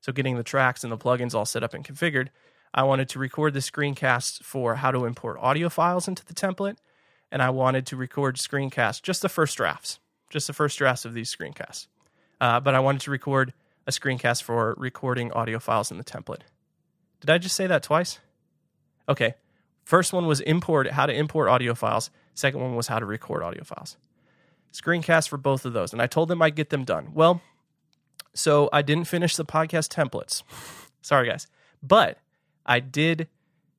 So, 0.00 0.12
getting 0.12 0.36
the 0.36 0.42
tracks 0.42 0.82
and 0.82 0.92
the 0.92 0.98
plugins 0.98 1.34
all 1.34 1.44
set 1.44 1.62
up 1.62 1.74
and 1.74 1.84
configured, 1.84 2.28
I 2.72 2.84
wanted 2.84 3.08
to 3.10 3.18
record 3.18 3.54
the 3.54 3.60
screencasts 3.60 4.42
for 4.42 4.76
how 4.76 4.90
to 4.90 5.04
import 5.04 5.38
audio 5.40 5.68
files 5.68 6.08
into 6.08 6.24
the 6.24 6.34
template. 6.34 6.76
And 7.32 7.42
I 7.42 7.50
wanted 7.50 7.86
to 7.86 7.96
record 7.96 8.36
screencasts, 8.36 9.02
just 9.02 9.22
the 9.22 9.28
first 9.28 9.56
drafts, 9.56 10.00
just 10.30 10.46
the 10.46 10.52
first 10.52 10.78
drafts 10.78 11.04
of 11.04 11.14
these 11.14 11.34
screencasts. 11.34 11.86
Uh, 12.40 12.58
but 12.60 12.74
I 12.74 12.80
wanted 12.80 13.02
to 13.02 13.10
record 13.10 13.52
a 13.86 13.90
screencast 13.90 14.42
for 14.42 14.74
recording 14.78 15.32
audio 15.32 15.58
files 15.58 15.90
in 15.90 15.98
the 15.98 16.04
template. 16.04 16.40
Did 17.20 17.30
I 17.30 17.38
just 17.38 17.54
say 17.54 17.66
that 17.66 17.82
twice? 17.82 18.18
Okay. 19.08 19.34
First 19.84 20.12
one 20.12 20.26
was 20.26 20.40
import 20.40 20.90
how 20.90 21.06
to 21.06 21.12
import 21.12 21.48
audio 21.48 21.74
files. 21.74 22.10
Second 22.34 22.60
one 22.60 22.76
was 22.76 22.86
how 22.86 22.98
to 22.98 23.06
record 23.06 23.42
audio 23.42 23.64
files. 23.64 23.96
Screencast 24.72 25.28
for 25.28 25.36
both 25.36 25.64
of 25.64 25.72
those. 25.72 25.92
And 25.92 26.00
I 26.00 26.06
told 26.06 26.28
them 26.28 26.40
I'd 26.40 26.54
get 26.54 26.70
them 26.70 26.84
done. 26.84 27.10
Well, 27.12 27.42
so 28.34 28.68
I 28.72 28.82
didn't 28.82 29.04
finish 29.04 29.36
the 29.36 29.44
podcast 29.44 29.88
templates. 29.88 30.42
Sorry, 31.02 31.28
guys. 31.28 31.46
But 31.82 32.18
I 32.64 32.80
did 32.80 33.28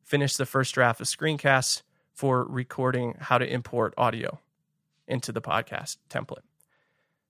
finish 0.03 0.35
the 0.35 0.45
first 0.45 0.73
draft 0.73 0.99
of 0.99 1.07
screencasts 1.07 1.83
for 2.13 2.43
recording 2.45 3.15
how 3.19 3.37
to 3.37 3.45
import 3.51 3.93
audio 3.97 4.39
into 5.07 5.31
the 5.31 5.41
podcast 5.41 5.97
template. 6.09 6.43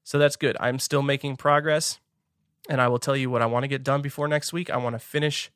So 0.03 0.17
that's 0.17 0.35
good. 0.35 0.57
I'm 0.59 0.79
still 0.79 1.03
making 1.03 1.37
progress. 1.37 1.99
And 2.69 2.79
I 2.79 2.87
will 2.87 2.99
tell 2.99 3.15
you 3.15 3.29
what 3.29 3.41
I 3.41 3.47
want 3.47 3.63
to 3.63 3.67
get 3.67 3.83
done 3.83 4.01
before 4.01 4.27
next 4.27 4.53
week. 4.53 4.69
I 4.69 4.77
want 4.77 4.93
to 4.93 4.99
finish 4.99 5.51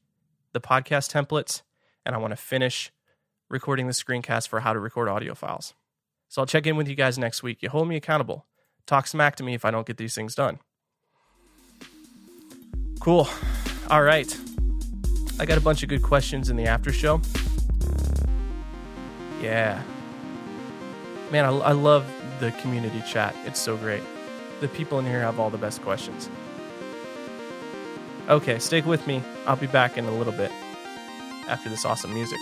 the 0.54 0.62
podcast 0.62 1.12
templates 1.12 1.62
and 2.06 2.16
I 2.16 2.18
want 2.18 2.32
to 2.32 2.38
finish 2.38 2.92
recording 3.50 3.88
the 3.88 3.94
screencast 3.94 4.48
for 4.48 4.62
how 4.62 4.74
to 4.74 4.80
record 4.80 5.08
audio 5.08 5.36
files. 5.36 5.74
So 6.30 6.42
I'll 6.42 6.48
check 6.48 6.66
in 6.66 6.78
with 6.78 6.88
you 6.88 6.96
guys 6.96 7.18
next 7.18 7.44
week. 7.44 7.62
You 7.62 7.70
hold 7.70 7.88
me 7.88 7.96
accountable. 7.96 8.46
Talk 8.86 9.08
smack 9.08 9.36
to 9.38 9.44
me 9.44 9.54
if 9.54 9.66
I 9.66 9.72
don't 9.72 9.86
get 9.86 9.98
these 9.98 10.16
things 10.16 10.36
done. 10.36 10.60
Cool. 13.06 13.30
All 13.92 14.02
right. 14.02 14.36
I 15.40 15.46
got 15.46 15.60
a 15.60 15.62
bunch 15.62 15.84
of 15.84 15.90
good 15.90 16.02
questions 16.02 16.50
in 16.50 16.56
the 16.56 16.66
after 16.66 16.92
show. 16.92 17.22
Yeah. 19.40 19.80
Man, 21.30 21.46
I, 21.46 21.50
I 21.50 21.72
love 21.74 22.12
the 22.40 22.52
community 22.54 23.04
chat. 23.08 23.36
It's 23.46 23.60
so 23.60 23.78
great. 23.78 24.02
The 24.60 24.68
people 24.70 24.98
in 24.98 25.06
here 25.06 25.20
have 25.20 25.40
all 25.40 25.52
the 25.52 25.58
best 25.60 25.84
questions. 25.84 26.32
Okay, 28.28 28.58
stick 28.58 28.88
with 28.88 29.06
me. 29.06 29.22
I'll 29.46 29.56
be 29.56 29.68
back 29.68 30.00
in 30.00 30.06
a 30.06 30.12
little 30.12 30.34
bit 30.34 30.52
after 31.48 31.70
this 31.70 31.86
awesome 31.86 32.12
music. 32.12 32.40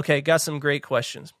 Okay, 0.00 0.22
got 0.22 0.40
some 0.40 0.58
great 0.58 0.82
questions. 0.82 1.34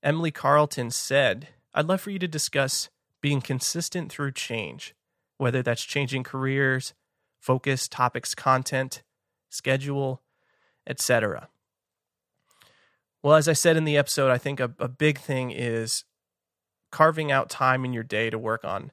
Emily 0.00 0.30
Carlton 0.30 0.92
said, 0.92 1.48
I'd 1.74 1.86
love 1.86 2.00
for 2.00 2.10
you 2.10 2.20
to 2.20 2.28
discuss 2.28 2.88
being 3.20 3.40
consistent 3.40 4.12
through 4.12 4.30
change, 4.30 4.94
whether 5.38 5.60
that's 5.60 5.82
changing 5.82 6.22
careers, 6.22 6.94
focus, 7.40 7.88
topics, 7.88 8.32
content, 8.32 9.02
schedule, 9.48 10.22
etc. 10.86 11.48
Well, 13.24 13.34
as 13.34 13.48
I 13.48 13.54
said 13.54 13.76
in 13.76 13.82
the 13.82 13.96
episode, 13.96 14.30
I 14.30 14.38
think 14.38 14.60
a, 14.60 14.72
a 14.78 14.86
big 14.86 15.18
thing 15.18 15.50
is 15.50 16.04
carving 16.92 17.32
out 17.32 17.50
time 17.50 17.84
in 17.84 17.92
your 17.92 18.04
day 18.04 18.30
to 18.30 18.38
work 18.38 18.64
on 18.64 18.92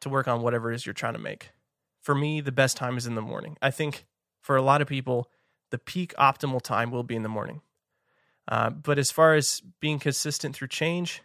to 0.00 0.08
work 0.08 0.26
on 0.26 0.42
whatever 0.42 0.72
it 0.72 0.74
is 0.74 0.84
you're 0.84 0.94
trying 0.94 1.12
to 1.12 1.20
make. 1.20 1.50
For 2.00 2.12
me, 2.12 2.40
the 2.40 2.50
best 2.50 2.76
time 2.76 2.96
is 2.96 3.06
in 3.06 3.14
the 3.14 3.22
morning. 3.22 3.56
I 3.62 3.70
think 3.70 4.04
for 4.40 4.56
a 4.56 4.62
lot 4.62 4.82
of 4.82 4.88
people, 4.88 5.30
the 5.70 5.78
peak 5.78 6.12
optimal 6.18 6.60
time 6.60 6.90
will 6.90 7.04
be 7.04 7.14
in 7.14 7.22
the 7.22 7.28
morning. 7.28 7.60
Uh, 8.48 8.70
but 8.70 8.98
as 8.98 9.10
far 9.10 9.34
as 9.34 9.62
being 9.78 9.98
consistent 9.98 10.56
through 10.56 10.68
change, 10.68 11.22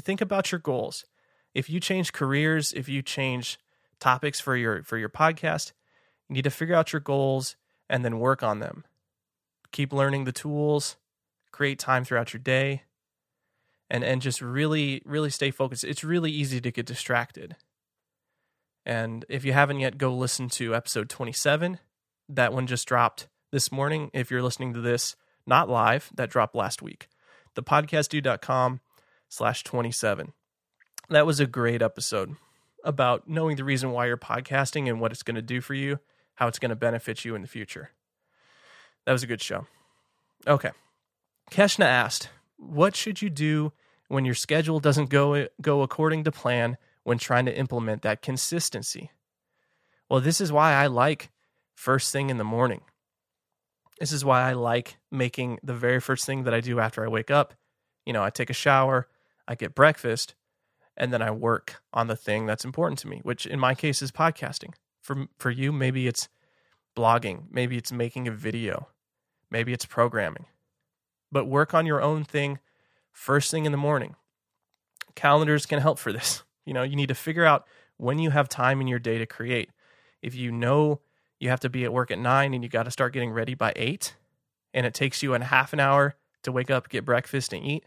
think 0.00 0.20
about 0.20 0.50
your 0.50 0.58
goals. 0.58 1.04
If 1.54 1.70
you 1.70 1.78
change 1.78 2.12
careers, 2.12 2.72
if 2.72 2.88
you 2.88 3.02
change 3.02 3.58
topics 4.00 4.40
for 4.40 4.56
your 4.56 4.82
for 4.82 4.98
your 4.98 5.08
podcast, 5.08 5.72
you 6.28 6.34
need 6.34 6.42
to 6.42 6.50
figure 6.50 6.74
out 6.74 6.92
your 6.92 7.00
goals 7.00 7.54
and 7.88 8.04
then 8.04 8.18
work 8.18 8.42
on 8.42 8.58
them. 8.58 8.84
Keep 9.70 9.92
learning 9.92 10.24
the 10.24 10.32
tools, 10.32 10.96
create 11.52 11.78
time 11.78 12.04
throughout 12.04 12.32
your 12.32 12.40
day, 12.40 12.82
and 13.88 14.02
and 14.02 14.20
just 14.20 14.42
really 14.42 15.02
really 15.04 15.30
stay 15.30 15.52
focused. 15.52 15.84
It's 15.84 16.02
really 16.02 16.32
easy 16.32 16.60
to 16.60 16.72
get 16.72 16.86
distracted. 16.86 17.54
And 18.84 19.24
if 19.28 19.44
you 19.44 19.52
haven't 19.52 19.78
yet, 19.78 19.96
go 19.96 20.12
listen 20.12 20.48
to 20.50 20.74
episode 20.74 21.08
27. 21.08 21.78
That 22.28 22.52
one 22.52 22.66
just 22.66 22.86
dropped 22.86 23.28
this 23.50 23.70
morning. 23.72 24.10
If 24.12 24.30
you're 24.30 24.42
listening 24.42 24.74
to 24.74 24.80
this 24.80 25.16
not 25.46 25.68
live, 25.68 26.10
that 26.14 26.30
dropped 26.30 26.54
last 26.54 26.82
week. 26.82 27.08
Thepodcastdude.com 27.54 28.80
slash 29.28 29.62
27. 29.64 30.32
That 31.08 31.26
was 31.26 31.40
a 31.40 31.46
great 31.46 31.82
episode 31.82 32.36
about 32.82 33.28
knowing 33.28 33.56
the 33.56 33.64
reason 33.64 33.90
why 33.90 34.06
you're 34.06 34.16
podcasting 34.16 34.88
and 34.88 35.00
what 35.00 35.12
it's 35.12 35.22
going 35.22 35.34
to 35.36 35.42
do 35.42 35.60
for 35.60 35.74
you, 35.74 35.98
how 36.34 36.48
it's 36.48 36.58
going 36.58 36.70
to 36.70 36.76
benefit 36.76 37.24
you 37.24 37.34
in 37.34 37.42
the 37.42 37.48
future. 37.48 37.90
That 39.06 39.12
was 39.12 39.22
a 39.22 39.26
good 39.26 39.42
show. 39.42 39.66
Okay. 40.46 40.70
Keshna 41.50 41.84
asked, 41.84 42.30
"What 42.56 42.96
should 42.96 43.20
you 43.22 43.30
do 43.30 43.72
when 44.08 44.24
your 44.24 44.34
schedule 44.34 44.80
doesn't 44.80 45.10
go 45.10 45.46
go 45.60 45.82
according 45.82 46.24
to 46.24 46.32
plan 46.32 46.76
when 47.02 47.18
trying 47.18 47.46
to 47.46 47.56
implement 47.56 48.02
that 48.02 48.22
consistency?" 48.22 49.10
Well, 50.08 50.20
this 50.20 50.40
is 50.40 50.52
why 50.52 50.72
I 50.72 50.86
like 50.86 51.30
first 51.74 52.12
thing 52.12 52.30
in 52.30 52.38
the 52.38 52.44
morning. 52.44 52.82
This 54.00 54.12
is 54.12 54.24
why 54.24 54.42
I 54.42 54.52
like 54.54 54.96
making 55.10 55.58
the 55.62 55.74
very 55.74 56.00
first 56.00 56.26
thing 56.26 56.44
that 56.44 56.54
I 56.54 56.60
do 56.60 56.80
after 56.80 57.04
I 57.04 57.08
wake 57.08 57.30
up. 57.30 57.54
You 58.04 58.12
know, 58.12 58.22
I 58.22 58.30
take 58.30 58.50
a 58.50 58.54
shower, 58.54 59.08
I 59.46 59.54
get 59.54 59.74
breakfast, 59.74 60.34
and 60.96 61.12
then 61.12 61.22
I 61.22 61.30
work 61.30 61.82
on 61.92 62.06
the 62.06 62.16
thing 62.16 62.46
that's 62.46 62.64
important 62.64 62.98
to 63.00 63.08
me, 63.08 63.20
which 63.22 63.46
in 63.46 63.58
my 63.58 63.74
case 63.74 64.02
is 64.02 64.12
podcasting. 64.12 64.74
For 65.00 65.26
for 65.38 65.50
you, 65.50 65.72
maybe 65.72 66.06
it's 66.06 66.28
blogging, 66.96 67.44
maybe 67.50 67.76
it's 67.76 67.92
making 67.92 68.28
a 68.28 68.32
video, 68.32 68.88
maybe 69.50 69.72
it's 69.72 69.86
programming. 69.86 70.46
But 71.30 71.46
work 71.46 71.74
on 71.74 71.86
your 71.86 72.00
own 72.00 72.24
thing 72.24 72.58
first 73.12 73.50
thing 73.50 73.64
in 73.64 73.72
the 73.72 73.78
morning. 73.78 74.16
Calendars 75.14 75.66
can 75.66 75.80
help 75.80 75.98
for 75.98 76.12
this. 76.12 76.42
You 76.66 76.72
know, 76.72 76.82
you 76.82 76.96
need 76.96 77.08
to 77.08 77.14
figure 77.14 77.44
out 77.44 77.66
when 77.98 78.18
you 78.18 78.30
have 78.30 78.48
time 78.48 78.80
in 78.80 78.86
your 78.86 78.98
day 78.98 79.18
to 79.18 79.26
create. 79.26 79.68
If 80.22 80.34
you 80.34 80.50
know 80.50 81.02
you 81.44 81.50
have 81.50 81.60
to 81.60 81.68
be 81.68 81.84
at 81.84 81.92
work 81.92 82.10
at 82.10 82.18
nine 82.18 82.54
and 82.54 82.64
you 82.64 82.70
got 82.70 82.84
to 82.84 82.90
start 82.90 83.12
getting 83.12 83.30
ready 83.30 83.54
by 83.54 83.72
eight, 83.76 84.16
and 84.72 84.86
it 84.86 84.94
takes 84.94 85.22
you 85.22 85.34
a 85.34 85.44
half 85.44 85.72
an 85.74 85.80
hour 85.80 86.16
to 86.42 86.50
wake 86.50 86.70
up, 86.70 86.88
get 86.88 87.04
breakfast, 87.04 87.52
and 87.52 87.64
eat, 87.64 87.84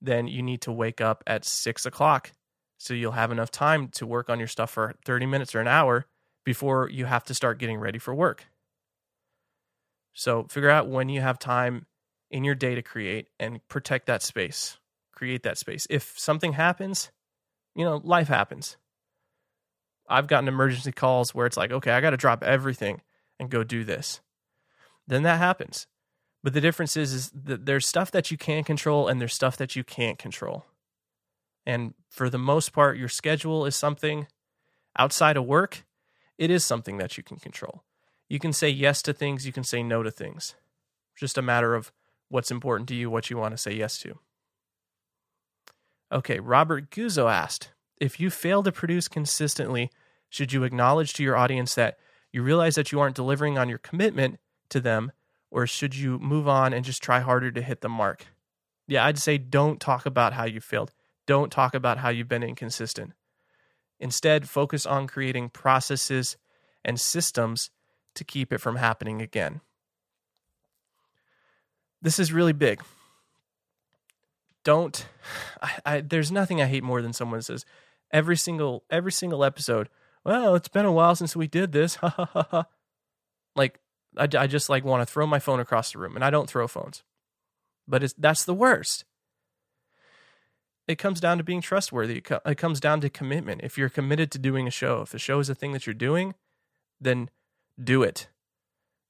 then 0.00 0.28
you 0.28 0.42
need 0.42 0.60
to 0.60 0.72
wake 0.72 1.00
up 1.00 1.24
at 1.26 1.44
six 1.44 1.86
o'clock. 1.86 2.32
So 2.78 2.92
you'll 2.92 3.12
have 3.12 3.32
enough 3.32 3.50
time 3.50 3.88
to 3.94 4.06
work 4.06 4.28
on 4.28 4.38
your 4.38 4.48
stuff 4.48 4.70
for 4.70 4.94
30 5.06 5.24
minutes 5.24 5.54
or 5.54 5.60
an 5.60 5.68
hour 5.68 6.06
before 6.44 6.90
you 6.90 7.06
have 7.06 7.24
to 7.24 7.34
start 7.34 7.58
getting 7.58 7.78
ready 7.78 7.98
for 7.98 8.14
work. 8.14 8.44
So 10.12 10.44
figure 10.44 10.70
out 10.70 10.88
when 10.88 11.08
you 11.08 11.22
have 11.22 11.38
time 11.38 11.86
in 12.30 12.44
your 12.44 12.54
day 12.54 12.74
to 12.74 12.82
create 12.82 13.28
and 13.40 13.66
protect 13.68 14.06
that 14.06 14.22
space, 14.22 14.78
create 15.12 15.42
that 15.44 15.56
space. 15.56 15.86
If 15.88 16.18
something 16.18 16.52
happens, 16.52 17.10
you 17.74 17.84
know, 17.84 18.00
life 18.04 18.28
happens. 18.28 18.76
I've 20.08 20.26
gotten 20.26 20.48
emergency 20.48 20.92
calls 20.92 21.34
where 21.34 21.46
it's 21.46 21.56
like, 21.56 21.72
okay, 21.72 21.92
I 21.92 22.00
got 22.00 22.10
to 22.10 22.16
drop 22.16 22.42
everything 22.42 23.02
and 23.38 23.50
go 23.50 23.64
do 23.64 23.84
this. 23.84 24.20
Then 25.06 25.22
that 25.24 25.38
happens. 25.38 25.86
But 26.42 26.52
the 26.52 26.60
difference 26.60 26.96
is, 26.96 27.12
is 27.12 27.30
that 27.30 27.66
there's 27.66 27.86
stuff 27.86 28.10
that 28.12 28.30
you 28.30 28.36
can 28.36 28.64
control 28.64 29.08
and 29.08 29.20
there's 29.20 29.34
stuff 29.34 29.56
that 29.56 29.74
you 29.74 29.82
can't 29.82 30.18
control. 30.18 30.64
And 31.64 31.94
for 32.08 32.30
the 32.30 32.38
most 32.38 32.72
part, 32.72 32.96
your 32.96 33.08
schedule 33.08 33.66
is 33.66 33.74
something 33.74 34.28
outside 34.96 35.36
of 35.36 35.44
work, 35.44 35.84
it 36.38 36.50
is 36.50 36.64
something 36.64 36.98
that 36.98 37.16
you 37.16 37.22
can 37.22 37.38
control. 37.38 37.82
You 38.28 38.38
can 38.38 38.52
say 38.52 38.68
yes 38.68 39.02
to 39.02 39.12
things, 39.12 39.46
you 39.46 39.52
can 39.52 39.64
say 39.64 39.82
no 39.82 40.02
to 40.02 40.10
things. 40.10 40.54
Just 41.16 41.38
a 41.38 41.42
matter 41.42 41.74
of 41.74 41.92
what's 42.28 42.50
important 42.50 42.88
to 42.88 42.94
you, 42.94 43.10
what 43.10 43.30
you 43.30 43.36
want 43.36 43.52
to 43.52 43.58
say 43.58 43.72
yes 43.72 43.98
to. 43.98 44.18
Okay, 46.12 46.38
Robert 46.38 46.90
Guzzo 46.90 47.30
asked 47.30 47.70
If 47.98 48.20
you 48.20 48.30
fail 48.30 48.62
to 48.62 48.72
produce 48.72 49.08
consistently, 49.08 49.90
should 50.28 50.52
you 50.52 50.64
acknowledge 50.64 51.12
to 51.14 51.22
your 51.22 51.36
audience 51.36 51.74
that 51.74 51.98
you 52.32 52.42
realize 52.42 52.74
that 52.74 52.92
you 52.92 53.00
aren't 53.00 53.16
delivering 53.16 53.56
on 53.56 53.68
your 53.68 53.78
commitment 53.78 54.38
to 54.68 54.80
them, 54.80 55.12
or 55.50 55.66
should 55.66 55.94
you 55.94 56.18
move 56.18 56.46
on 56.46 56.72
and 56.72 56.84
just 56.84 57.02
try 57.02 57.20
harder 57.20 57.50
to 57.50 57.62
hit 57.62 57.80
the 57.80 57.88
mark? 57.88 58.26
Yeah, 58.86 59.04
I'd 59.04 59.18
say 59.18 59.38
don't 59.38 59.80
talk 59.80 60.06
about 60.06 60.34
how 60.34 60.44
you 60.44 60.60
failed. 60.60 60.92
Don't 61.26 61.50
talk 61.50 61.74
about 61.74 61.98
how 61.98 62.08
you've 62.08 62.28
been 62.28 62.42
inconsistent. 62.42 63.12
Instead, 63.98 64.48
focus 64.48 64.84
on 64.84 65.06
creating 65.06 65.48
processes 65.48 66.36
and 66.84 67.00
systems 67.00 67.70
to 68.14 68.24
keep 68.24 68.52
it 68.52 68.58
from 68.58 68.76
happening 68.76 69.22
again. 69.22 69.60
This 72.02 72.18
is 72.18 72.32
really 72.32 72.52
big. 72.52 72.82
Don't 74.64 75.06
I, 75.62 75.72
I, 75.84 76.00
there's 76.00 76.30
nothing 76.30 76.60
I 76.60 76.66
hate 76.66 76.84
more 76.84 77.02
than 77.02 77.12
someone 77.12 77.42
says 77.42 77.64
every 78.12 78.36
single 78.36 78.84
every 78.90 79.12
single 79.12 79.44
episode, 79.44 79.88
well, 80.24 80.54
it's 80.54 80.68
been 80.68 80.86
a 80.86 80.92
while 80.92 81.14
since 81.14 81.36
we 81.36 81.46
did 81.46 81.72
this. 81.72 81.96
Ha 82.00 82.08
ha 82.08 82.24
ha 82.26 82.46
ha. 82.50 82.66
Like 83.54 83.80
I, 84.16 84.28
I 84.36 84.46
just 84.46 84.68
like 84.68 84.84
want 84.84 85.06
to 85.06 85.12
throw 85.12 85.26
my 85.26 85.38
phone 85.38 85.60
across 85.60 85.92
the 85.92 85.98
room 85.98 86.14
and 86.14 86.24
I 86.24 86.30
don't 86.30 86.48
throw 86.48 86.66
phones. 86.66 87.02
But 87.88 88.02
it's 88.02 88.14
that's 88.18 88.44
the 88.44 88.54
worst. 88.54 89.04
It 90.88 90.98
comes 90.98 91.20
down 91.20 91.38
to 91.38 91.44
being 91.44 91.60
trustworthy. 91.60 92.22
It 92.44 92.58
comes 92.58 92.78
down 92.78 93.00
to 93.00 93.10
commitment. 93.10 93.62
If 93.64 93.76
you're 93.76 93.88
committed 93.88 94.30
to 94.32 94.38
doing 94.38 94.68
a 94.68 94.70
show, 94.70 95.02
if 95.02 95.14
a 95.14 95.18
show 95.18 95.40
is 95.40 95.48
a 95.48 95.54
thing 95.54 95.72
that 95.72 95.86
you're 95.86 95.94
doing, 95.94 96.34
then 97.00 97.28
do 97.82 98.02
it. 98.02 98.28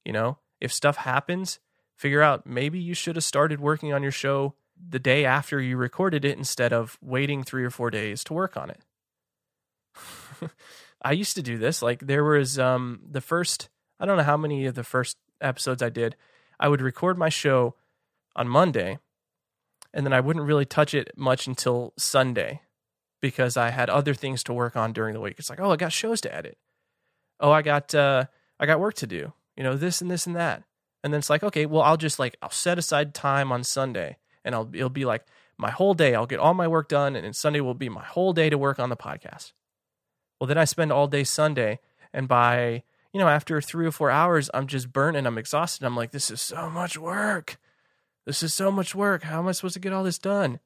You 0.03 0.13
know, 0.13 0.39
if 0.59 0.73
stuff 0.73 0.97
happens, 0.97 1.59
figure 1.95 2.21
out 2.21 2.47
maybe 2.47 2.79
you 2.79 2.95
should 2.95 3.15
have 3.15 3.23
started 3.23 3.59
working 3.59 3.93
on 3.93 4.01
your 4.01 4.11
show 4.11 4.55
the 4.89 4.99
day 4.99 5.25
after 5.25 5.61
you 5.61 5.77
recorded 5.77 6.25
it 6.25 6.37
instead 6.37 6.73
of 6.73 6.97
waiting 7.01 7.43
three 7.43 7.63
or 7.63 7.69
four 7.69 7.91
days 7.91 8.23
to 8.25 8.33
work 8.33 8.57
on 8.57 8.69
it. 8.69 8.81
I 11.01 11.11
used 11.11 11.35
to 11.35 11.41
do 11.41 11.57
this. 11.57 11.81
Like 11.81 11.99
there 11.99 12.23
was 12.23 12.57
um, 12.59 13.01
the 13.09 13.21
first, 13.21 13.69
I 13.99 14.05
don't 14.05 14.17
know 14.17 14.23
how 14.23 14.37
many 14.37 14.65
of 14.65 14.75
the 14.75 14.83
first 14.83 15.17
episodes 15.41 15.81
I 15.81 15.89
did. 15.89 16.15
I 16.59 16.67
would 16.67 16.81
record 16.81 17.17
my 17.17 17.29
show 17.29 17.75
on 18.35 18.47
Monday, 18.47 18.99
and 19.93 20.05
then 20.05 20.13
I 20.13 20.19
wouldn't 20.19 20.45
really 20.45 20.65
touch 20.65 20.93
it 20.93 21.11
much 21.15 21.47
until 21.47 21.93
Sunday 21.97 22.61
because 23.21 23.57
I 23.57 23.69
had 23.69 23.89
other 23.89 24.13
things 24.13 24.43
to 24.43 24.53
work 24.53 24.75
on 24.75 24.93
during 24.93 25.13
the 25.13 25.19
week. 25.19 25.35
It's 25.37 25.49
like, 25.49 25.59
oh, 25.59 25.71
I 25.71 25.75
got 25.75 25.91
shows 25.91 26.21
to 26.21 26.33
edit. 26.33 26.57
Oh, 27.39 27.51
I 27.51 27.61
got 27.61 27.93
uh, 27.93 28.25
I 28.59 28.65
got 28.65 28.79
work 28.79 28.95
to 28.95 29.07
do. 29.07 29.33
You 29.55 29.63
know, 29.63 29.75
this 29.75 30.01
and 30.01 30.09
this 30.09 30.27
and 30.27 30.35
that. 30.35 30.63
And 31.03 31.13
then 31.13 31.19
it's 31.19 31.29
like, 31.29 31.43
okay, 31.43 31.65
well, 31.65 31.83
I'll 31.83 31.97
just 31.97 32.19
like 32.19 32.37
I'll 32.41 32.49
set 32.49 32.77
aside 32.77 33.13
time 33.13 33.51
on 33.51 33.63
Sunday, 33.63 34.17
and 34.43 34.55
I'll 34.55 34.69
it'll 34.73 34.89
be 34.89 35.05
like 35.05 35.25
my 35.57 35.71
whole 35.71 35.93
day. 35.93 36.15
I'll 36.15 36.25
get 36.25 36.39
all 36.39 36.53
my 36.53 36.67
work 36.67 36.89
done, 36.89 37.15
and 37.15 37.35
Sunday 37.35 37.61
will 37.61 37.73
be 37.73 37.89
my 37.89 38.03
whole 38.03 38.33
day 38.33 38.49
to 38.49 38.57
work 38.57 38.79
on 38.79 38.89
the 38.89 38.97
podcast. 38.97 39.53
Well, 40.39 40.47
then 40.47 40.57
I 40.57 40.65
spend 40.65 40.91
all 40.91 41.07
day 41.07 41.23
Sunday, 41.23 41.79
and 42.13 42.27
by 42.27 42.83
you 43.13 43.19
know 43.19 43.27
after 43.27 43.59
three 43.61 43.85
or 43.85 43.91
four 43.91 44.11
hours, 44.11 44.49
I'm 44.53 44.67
just 44.67 44.93
burnt 44.93 45.17
and 45.17 45.27
I'm 45.27 45.37
exhausted. 45.37 45.85
I'm 45.85 45.95
like, 45.95 46.11
this 46.11 46.29
is 46.29 46.41
so 46.41 46.69
much 46.69 46.97
work. 46.97 47.57
This 48.25 48.43
is 48.43 48.53
so 48.53 48.71
much 48.71 48.93
work. 48.93 49.23
How 49.23 49.39
am 49.39 49.47
I 49.47 49.53
supposed 49.53 49.75
to 49.75 49.79
get 49.79 49.93
all 49.93 50.03
this 50.03 50.19
done? 50.19 50.59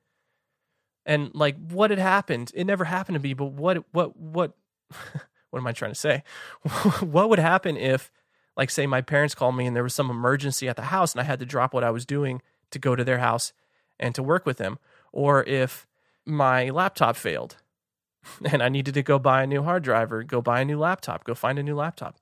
And 1.05 1.31
like, 1.33 1.55
what 1.69 1.89
had 1.89 1.99
happened? 1.99 2.51
It 2.55 2.65
never 2.65 2.85
happened 2.85 3.15
to 3.15 3.21
me. 3.21 3.33
But 3.33 3.53
what? 3.53 3.83
What? 3.91 4.17
What? 4.17 4.53
what 5.49 5.59
am 5.59 5.67
I 5.67 5.71
trying 5.71 5.91
to 5.91 5.99
say? 5.99 6.23
what 7.01 7.29
would 7.29 7.39
happen 7.39 7.77
if, 7.77 8.11
like, 8.57 8.69
say 8.69 8.87
my 8.87 9.01
parents 9.01 9.35
called 9.35 9.55
me 9.55 9.67
and 9.67 9.75
there 9.75 9.83
was 9.83 9.93
some 9.93 10.09
emergency 10.09 10.67
at 10.67 10.75
the 10.75 10.83
house 10.83 11.13
and 11.13 11.21
I 11.21 11.25
had 11.25 11.39
to 11.39 11.45
drop 11.45 11.73
what 11.73 11.83
I 11.83 11.91
was 11.91 12.05
doing 12.05 12.41
to 12.71 12.79
go 12.79 12.95
to 12.95 13.03
their 13.03 13.19
house 13.19 13.53
and 13.99 14.15
to 14.15 14.23
work 14.23 14.45
with 14.45 14.57
them, 14.57 14.79
or 15.11 15.43
if 15.43 15.85
my 16.25 16.69
laptop 16.69 17.15
failed 17.15 17.57
and 18.51 18.61
I 18.61 18.69
needed 18.69 18.93
to 18.95 19.03
go 19.03 19.19
buy 19.19 19.43
a 19.43 19.47
new 19.47 19.63
hard 19.63 19.83
drive 19.83 20.11
or 20.11 20.23
go 20.23 20.41
buy 20.41 20.61
a 20.61 20.65
new 20.65 20.79
laptop, 20.79 21.23
go 21.23 21.33
find 21.33 21.59
a 21.59 21.63
new 21.63 21.75
laptop. 21.75 22.17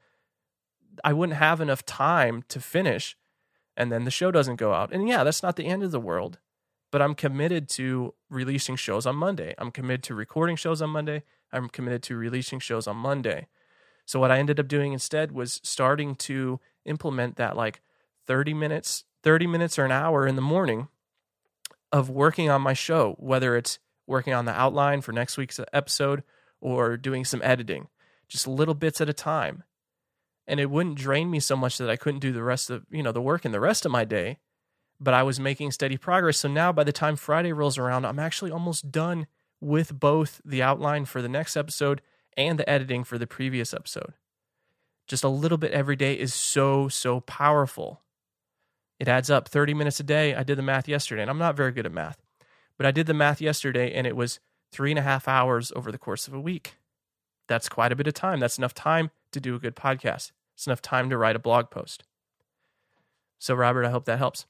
I 1.04 1.14
wouldn't 1.14 1.38
have 1.38 1.62
enough 1.62 1.86
time 1.86 2.44
to 2.50 2.60
finish 2.60 3.16
and 3.80 3.92
then 3.92 4.04
the 4.04 4.12
show 4.12 4.30
doesn't 4.30 4.58
go 4.58 4.74
out. 4.74 4.92
And 4.92 5.08
yeah, 5.08 5.24
that's 5.24 5.42
not 5.42 5.56
the 5.56 5.66
end 5.66 5.84
of 5.84 5.92
the 5.92 6.02
world, 6.02 6.38
but 6.92 7.02
I'm 7.02 7.16
committed 7.16 7.70
to 7.70 8.14
releasing 8.30 8.76
shows 8.76 9.06
on 9.06 9.16
Monday. 9.16 9.56
I'm 9.58 9.72
committed 9.72 10.04
to 10.04 10.16
recording 10.16 10.58
shows 10.58 10.82
on 10.82 10.90
Monday. 10.90 11.24
I'm 11.54 11.70
committed 11.70 12.04
to 12.04 12.18
releasing 12.18 12.60
shows 12.60 12.88
on 12.88 12.98
Monday. 12.98 13.48
So 14.06 14.20
what 14.20 14.32
I 14.32 14.40
ended 14.40 14.60
up 14.60 14.68
doing 14.68 14.92
instead 14.92 15.32
was 15.32 15.62
starting 15.64 16.16
to 16.16 16.60
implement 16.84 17.38
that 17.38 17.56
like 17.56 17.82
30 18.28 18.54
minutes, 18.54 19.06
30 19.24 19.48
minutes 19.48 19.80
or 19.80 19.86
an 19.86 19.94
hour 19.94 20.28
in 20.28 20.36
the 20.36 20.42
morning 20.42 20.90
of 21.92 22.10
working 22.10 22.50
on 22.50 22.62
my 22.62 22.74
show, 22.74 23.16
whether 23.18 23.56
it's 23.56 23.80
working 24.10 24.34
on 24.34 24.46
the 24.46 24.60
outline 24.60 25.02
for 25.02 25.12
next 25.12 25.38
week's 25.38 25.60
episode 25.72 26.24
or 26.60 26.98
doing 26.98 27.24
some 27.24 27.42
editing, 27.44 27.88
just 28.28 28.48
little 28.48 28.74
bits 28.74 29.00
at 29.00 29.10
a 29.10 29.14
time. 29.14 29.64
And 30.48 30.60
it 30.60 30.70
wouldn't 30.70 30.98
drain 30.98 31.30
me 31.30 31.40
so 31.40 31.56
much 31.56 31.78
that 31.78 31.90
I 31.90 31.96
couldn't 31.96 32.22
do 32.22 32.34
the 32.34 32.44
rest 32.44 32.70
of, 32.70 32.86
you 32.90 33.04
know, 33.04 33.12
the 33.12 33.22
work 33.22 33.46
in 33.46 33.52
the 33.52 33.60
rest 33.60 33.86
of 33.86 33.92
my 33.92 34.04
day, 34.04 34.40
but 35.00 35.14
I 35.14 35.24
was 35.24 35.40
making 35.40 35.72
steady 35.72 35.96
progress. 35.96 36.40
So 36.40 36.50
now 36.50 36.72
by 36.72 36.84
the 36.84 36.92
time 36.92 37.16
Friday 37.16 37.54
rolls 37.54 37.78
around, 37.78 38.06
I'm 38.06 38.20
actually 38.20 38.52
almost 38.52 38.92
done 38.92 39.28
with 39.62 39.98
both 39.98 40.42
the 40.44 40.64
outline 40.64 41.06
for 41.06 41.22
the 41.22 41.30
next 41.30 41.56
episode 41.56 42.02
and 42.36 42.58
the 42.58 42.70
editing 42.70 43.04
for 43.04 43.18
the 43.18 43.28
previous 43.28 43.74
episode. 43.74 44.14
Just 45.08 45.24
a 45.24 45.30
little 45.30 45.58
bit 45.58 45.72
every 45.72 45.96
day 45.96 46.14
is 46.14 46.34
so, 46.34 46.88
so 46.88 47.20
powerful. 47.22 48.02
It 49.00 49.08
adds 49.08 49.30
up 49.30 49.48
30 49.48 49.74
minutes 49.74 50.00
a 50.00 50.04
day. 50.04 50.36
I 50.36 50.44
did 50.44 50.58
the 50.58 50.64
math 50.64 50.88
yesterday, 50.88 51.22
and 51.22 51.32
I'm 51.32 51.38
not 51.38 51.56
very 51.56 51.72
good 51.72 51.86
at 51.86 51.92
math, 51.92 52.18
but 52.80 52.86
I 52.86 52.92
did 52.92 53.08
the 53.08 53.14
math 53.14 53.42
yesterday, 53.42 53.94
and 53.94 54.08
it 54.08 54.16
was 54.16 54.40
three 54.72 54.92
and 54.92 54.98
a 54.98 55.04
half 55.04 55.28
hours 55.28 55.74
over 55.76 55.92
the 55.92 55.98
course 55.98 56.30
of 56.30 56.34
a 56.34 56.40
week. 56.40 56.78
That's 57.50 57.68
quite 57.68 57.92
a 57.92 57.96
bit 57.96 58.08
of 58.08 58.14
time. 58.14 58.40
That's 58.40 58.58
enough 58.58 58.74
time 58.74 59.12
to 59.34 59.42
do 59.42 59.54
a 59.54 59.60
good 59.60 59.76
podcast. 59.76 60.32
It's 60.56 60.66
enough 60.66 60.82
time 60.82 61.10
to 61.10 61.18
write 61.18 61.36
a 61.36 61.40
blog 61.40 61.70
post. 61.70 62.06
So, 63.38 63.54
Robert, 63.54 63.84
I 63.84 63.90
hope 63.90 64.06
that 64.06 64.18
helps. 64.18 64.46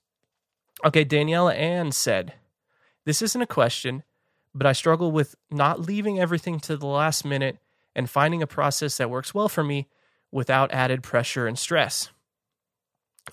Okay, 0.85 1.03
Daniela 1.03 1.55
Ann 1.55 1.91
said, 1.91 2.35
This 3.03 3.23
isn't 3.23 3.41
a 3.41 3.47
question, 3.47 4.03
but 4.53 4.67
I 4.67 4.73
struggle 4.73 5.11
with 5.11 5.35
not 5.49 5.79
leaving 5.79 6.19
everything 6.19 6.59
to 6.61 6.77
the 6.77 6.85
last 6.85 7.25
minute 7.25 7.57
and 7.95 8.07
finding 8.07 8.43
a 8.43 8.47
process 8.47 8.97
that 8.97 9.09
works 9.09 9.33
well 9.33 9.49
for 9.49 9.63
me 9.63 9.87
without 10.31 10.71
added 10.71 11.01
pressure 11.01 11.47
and 11.47 11.57
stress. 11.57 12.09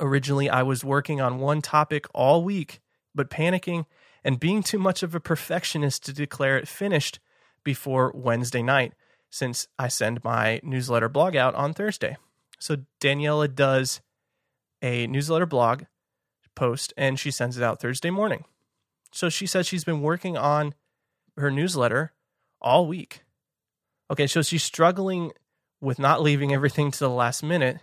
Originally, 0.01 0.49
I 0.49 0.63
was 0.63 0.83
working 0.83 1.21
on 1.21 1.39
one 1.39 1.61
topic 1.61 2.07
all 2.15 2.43
week, 2.43 2.81
but 3.15 3.29
panicking 3.29 3.85
and 4.27 4.41
being 4.41 4.61
too 4.61 4.79
much 4.79 5.05
of 5.05 5.15
a 5.15 5.21
perfectionist 5.21 6.05
to 6.05 6.13
declare 6.13 6.59
it 6.59 6.67
finished 6.67 7.21
before 7.63 8.11
Wednesday 8.13 8.61
night, 8.61 8.93
since 9.31 9.69
I 9.79 9.87
send 9.87 10.25
my 10.25 10.59
newsletter 10.65 11.09
blog 11.09 11.37
out 11.37 11.55
on 11.55 11.73
Thursday. 11.73 12.17
So 12.59 12.79
Daniela 13.01 13.55
does 13.55 14.01
a 14.83 15.07
newsletter 15.07 15.47
blog 15.47 15.85
post 16.57 16.93
and 16.97 17.21
she 17.21 17.31
sends 17.31 17.57
it 17.57 17.63
out 17.63 17.81
Thursday 17.81 18.11
morning. 18.11 18.45
So 19.13 19.29
she 19.29 19.47
says 19.47 19.69
she's 19.69 19.85
been 19.85 20.03
working 20.03 20.37
on 20.37 20.75
her 21.37 21.53
newsletter 21.53 22.13
all 22.61 22.89
week. 22.89 23.23
Okay, 24.11 24.27
so 24.27 24.43
she's 24.43 24.65
struggling 24.65 25.31
with 25.81 26.01
not 26.01 26.21
leaving 26.21 26.53
everything 26.53 26.91
to 26.91 26.99
the 26.99 27.11
last 27.11 27.45
minute 27.45 27.79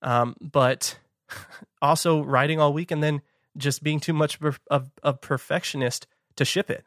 um, 0.00 0.34
but 0.40 0.98
also 1.82 2.22
writing 2.22 2.58
all 2.58 2.72
week 2.72 2.90
and 2.90 3.02
then 3.02 3.20
just 3.56 3.82
being 3.82 4.00
too 4.00 4.12
much 4.12 4.38
of 4.70 4.90
a 5.02 5.12
perfectionist 5.12 6.06
to 6.36 6.44
ship 6.44 6.70
it. 6.70 6.84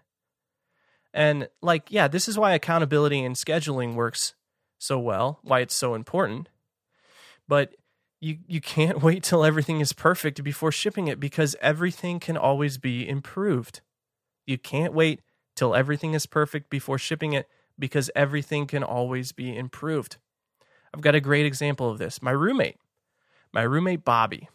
And 1.13 1.49
like, 1.61 1.89
yeah, 1.89 2.07
this 2.07 2.27
is 2.27 2.37
why 2.37 2.53
accountability 2.53 3.23
and 3.23 3.35
scheduling 3.35 3.95
works 3.95 4.35
so 4.77 4.99
well, 4.99 5.39
why 5.41 5.61
it's 5.61 5.75
so 5.75 5.95
important. 5.95 6.49
But 7.47 7.75
you 8.19 8.37
you 8.47 8.61
can't 8.61 9.01
wait 9.03 9.23
till 9.23 9.43
everything 9.43 9.79
is 9.79 9.93
perfect 9.93 10.43
before 10.43 10.71
shipping 10.71 11.07
it 11.07 11.19
because 11.19 11.55
everything 11.61 12.19
can 12.19 12.37
always 12.37 12.77
be 12.77 13.07
improved. 13.07 13.81
You 14.45 14.57
can't 14.57 14.93
wait 14.93 15.21
till 15.55 15.75
everything 15.75 16.13
is 16.13 16.25
perfect 16.25 16.69
before 16.69 16.97
shipping 16.97 17.33
it 17.33 17.47
because 17.79 18.09
everything 18.15 18.67
can 18.67 18.83
always 18.83 19.31
be 19.31 19.55
improved. 19.55 20.17
I've 20.93 21.01
got 21.01 21.15
a 21.15 21.21
great 21.21 21.45
example 21.45 21.89
of 21.89 21.97
this. 21.97 22.21
My 22.21 22.31
roommate 22.31 22.77
my 23.53 23.63
roommate 23.63 24.05
Bobby. 24.05 24.49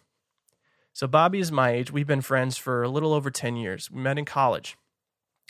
So 0.92 1.06
Bobby 1.06 1.40
is 1.40 1.50
my 1.50 1.70
age. 1.70 1.90
We've 1.90 2.06
been 2.06 2.20
friends 2.20 2.58
for 2.58 2.82
a 2.82 2.88
little 2.88 3.14
over 3.14 3.30
10 3.30 3.56
years. 3.56 3.90
We 3.90 4.00
met 4.00 4.18
in 4.18 4.24
college. 4.24 4.76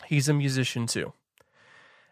He's 0.05 0.29
a 0.29 0.33
musician 0.33 0.87
too. 0.87 1.13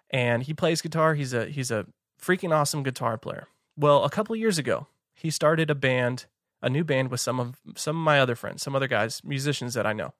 And 0.09 0.43
he 0.43 0.53
plays 0.53 0.81
guitar. 0.81 1.15
He's 1.15 1.33
a 1.33 1.45
he's 1.45 1.71
a 1.71 1.85
freaking 2.21 2.53
awesome 2.53 2.83
guitar 2.83 3.17
player. 3.17 3.47
Well, 3.77 4.03
a 4.03 4.09
couple 4.09 4.35
years 4.35 4.57
ago, 4.57 4.87
he 5.13 5.29
started 5.29 5.69
a 5.69 5.75
band, 5.75 6.25
a 6.61 6.69
new 6.69 6.83
band 6.83 7.09
with 7.09 7.21
some 7.21 7.39
of 7.39 7.55
some 7.75 7.95
of 7.95 8.03
my 8.03 8.19
other 8.19 8.35
friends, 8.35 8.61
some 8.61 8.75
other 8.75 8.87
guys, 8.87 9.21
musicians 9.23 9.73
that 9.73 9.85
I 9.85 9.93
know. 9.93 10.13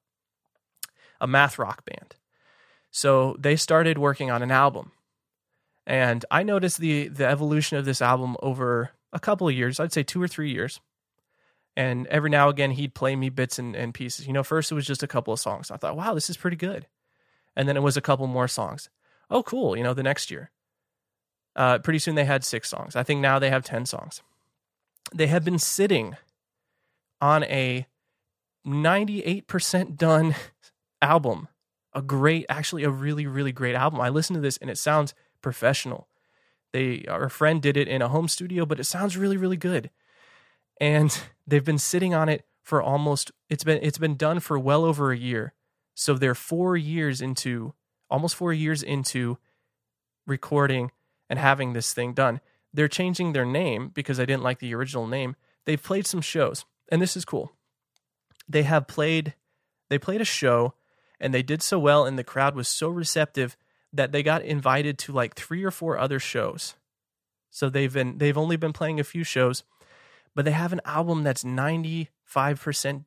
A 1.20 1.28
math 1.28 1.60
rock 1.60 1.84
band. 1.86 2.16
So 2.90 3.36
they 3.38 3.56
started 3.58 3.98
working 3.98 4.32
on 4.32 4.42
an 4.42 4.52
album. 4.52 4.92
And 5.86 6.24
I 6.32 6.44
noticed 6.44 6.78
the 6.78 7.10
the 7.10 7.28
evolution 7.28 7.78
of 7.78 7.84
this 7.84 8.02
album 8.02 8.38
over 8.42 8.92
a 9.12 9.20
couple 9.20 9.50
of 9.50 9.54
years, 9.54 9.80
I'd 9.80 9.92
say 9.92 10.04
2 10.04 10.22
or 10.22 10.28
3 10.28 10.50
years 10.52 10.80
and 11.76 12.08
every 12.08 12.30
now 12.30 12.50
and 12.50 12.56
again 12.56 12.72
he'd 12.72 12.94
play 12.94 13.16
me 13.16 13.30
bits 13.30 13.58
and, 13.58 13.76
and 13.76 13.94
pieces. 13.94 14.28
You 14.28 14.34
know, 14.34 14.44
first 14.44 14.72
it 14.72 14.76
was 14.76 14.86
just 14.86 15.04
a 15.04 15.08
couple 15.08 15.34
of 15.34 15.40
songs. 15.40 15.72
I 15.72 15.78
thought, 15.78 15.96
wow, 15.96 16.14
this 16.14 16.30
is 16.30 16.38
pretty 16.38 16.58
good. 16.58 16.88
And 17.56 17.68
then 17.68 17.78
it 17.78 17.84
was 17.84 17.98
a 17.98 18.02
couple 18.02 18.28
more 18.28 18.48
songs. 18.48 18.90
Oh, 19.30 19.44
cool. 19.44 19.78
You 19.78 19.84
know, 19.84 19.94
the 19.94 20.04
next 20.04 20.32
year. 20.32 20.52
Uh, 21.56 21.80
pretty 21.80 22.00
soon 22.00 22.16
they 22.16 22.26
had 22.26 22.44
six 22.44 22.70
songs. 22.70 22.96
I 22.96 23.04
think 23.04 23.22
now 23.22 23.40
they 23.40 23.50
have 23.50 23.64
10 23.64 23.86
songs. 23.86 24.22
They 25.14 25.28
have 25.28 25.44
been 25.44 25.60
sitting 25.60 26.16
on 27.20 27.44
a 27.44 27.88
98% 28.66 29.98
done 29.98 30.36
album. 31.02 31.48
A 31.94 32.02
great, 32.02 32.46
actually, 32.48 32.84
a 32.84 32.90
really, 32.90 33.28
really 33.28 33.52
great 33.52 33.76
album. 33.76 34.00
I 34.00 34.10
listened 34.10 34.36
to 34.36 34.42
this 34.42 34.58
and 34.58 34.70
it 34.70 34.78
sounds 34.78 35.14
professional. 35.42 36.08
They, 36.72 37.04
our 37.10 37.28
friend 37.28 37.62
did 37.62 37.76
it 37.76 37.90
in 37.90 38.02
a 38.02 38.08
home 38.08 38.30
studio, 38.30 38.66
but 38.66 38.80
it 38.80 38.86
sounds 38.86 39.18
really, 39.18 39.36
really 39.36 39.58
good 39.58 39.90
and 40.82 41.22
they've 41.46 41.64
been 41.64 41.78
sitting 41.78 42.14
on 42.14 42.28
it 42.28 42.44
for 42.64 42.82
almost 42.82 43.32
it's 43.50 43.64
been 43.64 43.80
it's 43.84 44.00
been 44.00 44.18
done 44.18 44.40
for 44.42 44.60
well 44.60 44.84
over 44.84 45.12
a 45.12 45.18
year. 45.18 45.54
So 45.94 46.16
they're 46.16 46.36
4 46.36 46.76
years 46.76 47.22
into 47.22 47.74
almost 48.10 48.36
4 48.36 48.52
years 48.52 48.82
into 48.82 49.38
recording 50.26 50.92
and 51.30 51.38
having 51.38 51.74
this 51.74 51.94
thing 51.94 52.14
done. 52.14 52.42
They're 52.74 52.88
changing 52.88 53.34
their 53.34 53.46
name 53.46 53.90
because 53.90 54.20
I 54.20 54.26
didn't 54.26 54.44
like 54.44 54.60
the 54.60 54.74
original 54.74 55.06
name. 55.06 55.36
They've 55.66 55.82
played 55.82 56.08
some 56.08 56.22
shows, 56.22 56.66
and 56.90 57.02
this 57.02 57.16
is 57.16 57.26
cool. 57.26 57.52
They 58.50 58.64
have 58.64 58.88
played 58.88 59.36
they 59.90 60.00
played 60.00 60.22
a 60.22 60.26
show 60.26 60.74
and 61.20 61.34
they 61.34 61.44
did 61.44 61.62
so 61.62 61.78
well 61.78 62.06
and 62.06 62.18
the 62.18 62.24
crowd 62.24 62.56
was 62.56 62.68
so 62.68 62.90
receptive 62.90 63.56
that 63.94 64.12
they 64.12 64.24
got 64.24 64.42
invited 64.42 64.98
to 64.98 65.12
like 65.12 65.36
3 65.36 65.64
or 65.64 65.72
4 65.72 66.00
other 66.00 66.20
shows. 66.20 66.76
So 67.52 67.70
they've 67.70 67.94
been 67.94 68.18
they've 68.18 68.38
only 68.38 68.56
been 68.56 68.74
playing 68.74 69.00
a 69.00 69.04
few 69.04 69.24
shows 69.24 69.64
but 70.36 70.46
they 70.46 70.52
have 70.52 70.74
an 70.74 70.82
album 70.86 71.24
that's 71.24 71.44
95% 71.44 72.08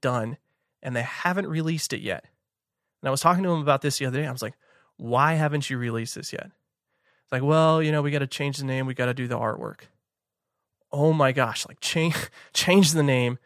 done 0.00 0.36
and 0.82 0.94
they 0.94 1.02
haven't 1.02 1.46
released 1.46 1.92
it 1.92 2.00
yet. 2.00 2.26
And 3.00 3.08
I 3.08 3.10
was 3.10 3.20
talking 3.20 3.42
to 3.42 3.50
him 3.50 3.60
about 3.60 3.82
this 3.82 3.98
the 3.98 4.06
other 4.06 4.20
day. 4.20 4.26
I 4.26 4.32
was 4.32 4.42
like, 4.42 4.54
why 4.96 5.34
haven't 5.34 5.68
you 5.68 5.78
released 5.78 6.14
this 6.14 6.32
yet? 6.32 6.50
It's 7.22 7.32
like, 7.32 7.42
well, 7.42 7.82
you 7.82 7.90
know, 7.90 8.02
we 8.02 8.10
got 8.10 8.20
to 8.20 8.26
change 8.26 8.58
the 8.58 8.64
name, 8.64 8.86
we 8.86 8.94
got 8.94 9.06
to 9.06 9.14
do 9.14 9.26
the 9.26 9.38
artwork. 9.38 9.80
Oh 10.92 11.12
my 11.12 11.32
gosh, 11.32 11.66
like 11.66 11.78
change 11.82 12.16
change 12.52 12.92
the 12.92 13.02
name, 13.02 13.38